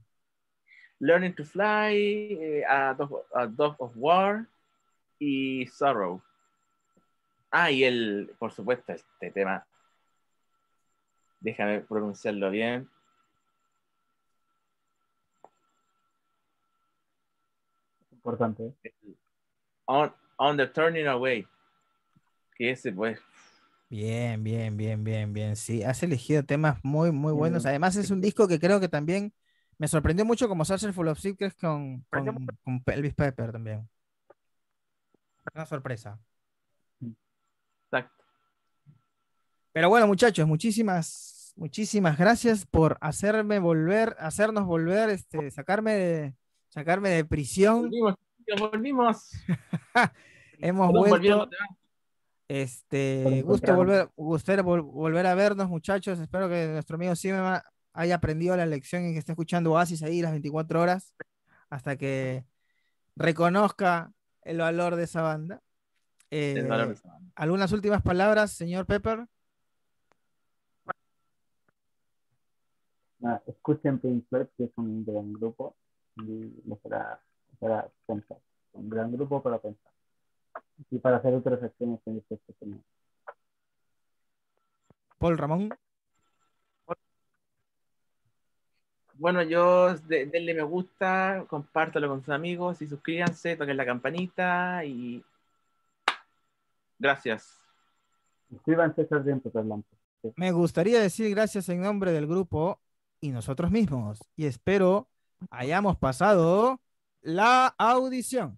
[1.00, 4.46] Learning to Fly, eh, a, Dog, a Dog of War
[5.18, 6.22] y Sorrow.
[7.50, 9.66] Ah, y el, por supuesto, este tema.
[11.40, 12.88] Déjame pronunciarlo bien.
[18.28, 18.76] Importante.
[18.84, 18.94] ¿eh?
[19.86, 21.48] On, on the Turning Away.
[22.56, 23.20] Que ese, pues,
[23.90, 27.66] Bien, bien, bien, bien, bien, sí, has elegido temas muy, muy buenos.
[27.66, 29.34] Además es un disco que creo que también
[29.78, 33.88] me sorprendió mucho como Saucer Full of Secrets con, con, con Elvis Pepper también.
[35.56, 36.20] Una sorpresa.
[37.86, 38.26] Exacto.
[39.72, 46.36] Pero bueno, muchachos, muchísimas, muchísimas gracias por hacerme volver, hacernos volver, este, sacarme de,
[46.78, 47.90] sacarme de prisión.
[47.90, 48.16] Volvimos,
[48.60, 49.32] volvimos.
[50.60, 51.50] Hemos vuelto.
[52.48, 56.20] Este, gusto volver, gusto vol- volver a vernos, muchachos.
[56.20, 57.64] Espero que nuestro amigo Simema
[57.94, 61.16] haya aprendido la lección y que esté escuchando Oasis ahí las 24 horas
[61.72, 62.46] hasta que
[63.16, 64.14] reconozca
[64.44, 65.62] el valor de esa banda.
[66.30, 67.32] El valor Eh, de esa banda.
[67.36, 69.26] ¿Algunas últimas palabras, señor Pepper?
[73.48, 75.76] Escuchen Pink Floyd, que es un gran grupo,
[76.18, 78.38] les hará pensar.
[78.74, 79.92] Un gran grupo para pensar.
[80.92, 82.78] Y para hacer otras acciones en este tema.
[85.18, 85.70] Paul Ramón.
[89.16, 94.86] Bueno, yo de- denle me gusta, compártelo con sus amigos y suscríbanse, toquen la campanita
[94.86, 95.24] y
[97.00, 97.60] gracias.
[98.50, 99.98] Suscríbanse vientos blancos.
[100.36, 102.80] Me gustaría decir gracias en nombre del grupo
[103.20, 104.20] y nosotros mismos.
[104.36, 105.08] Y espero
[105.52, 106.80] hayamos pasado
[107.22, 108.58] la audición.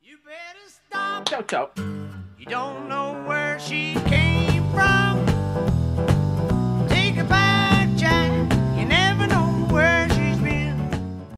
[0.00, 1.24] You better stop.
[1.26, 1.70] Chao, chao.
[2.38, 5.03] You don't know where she came from.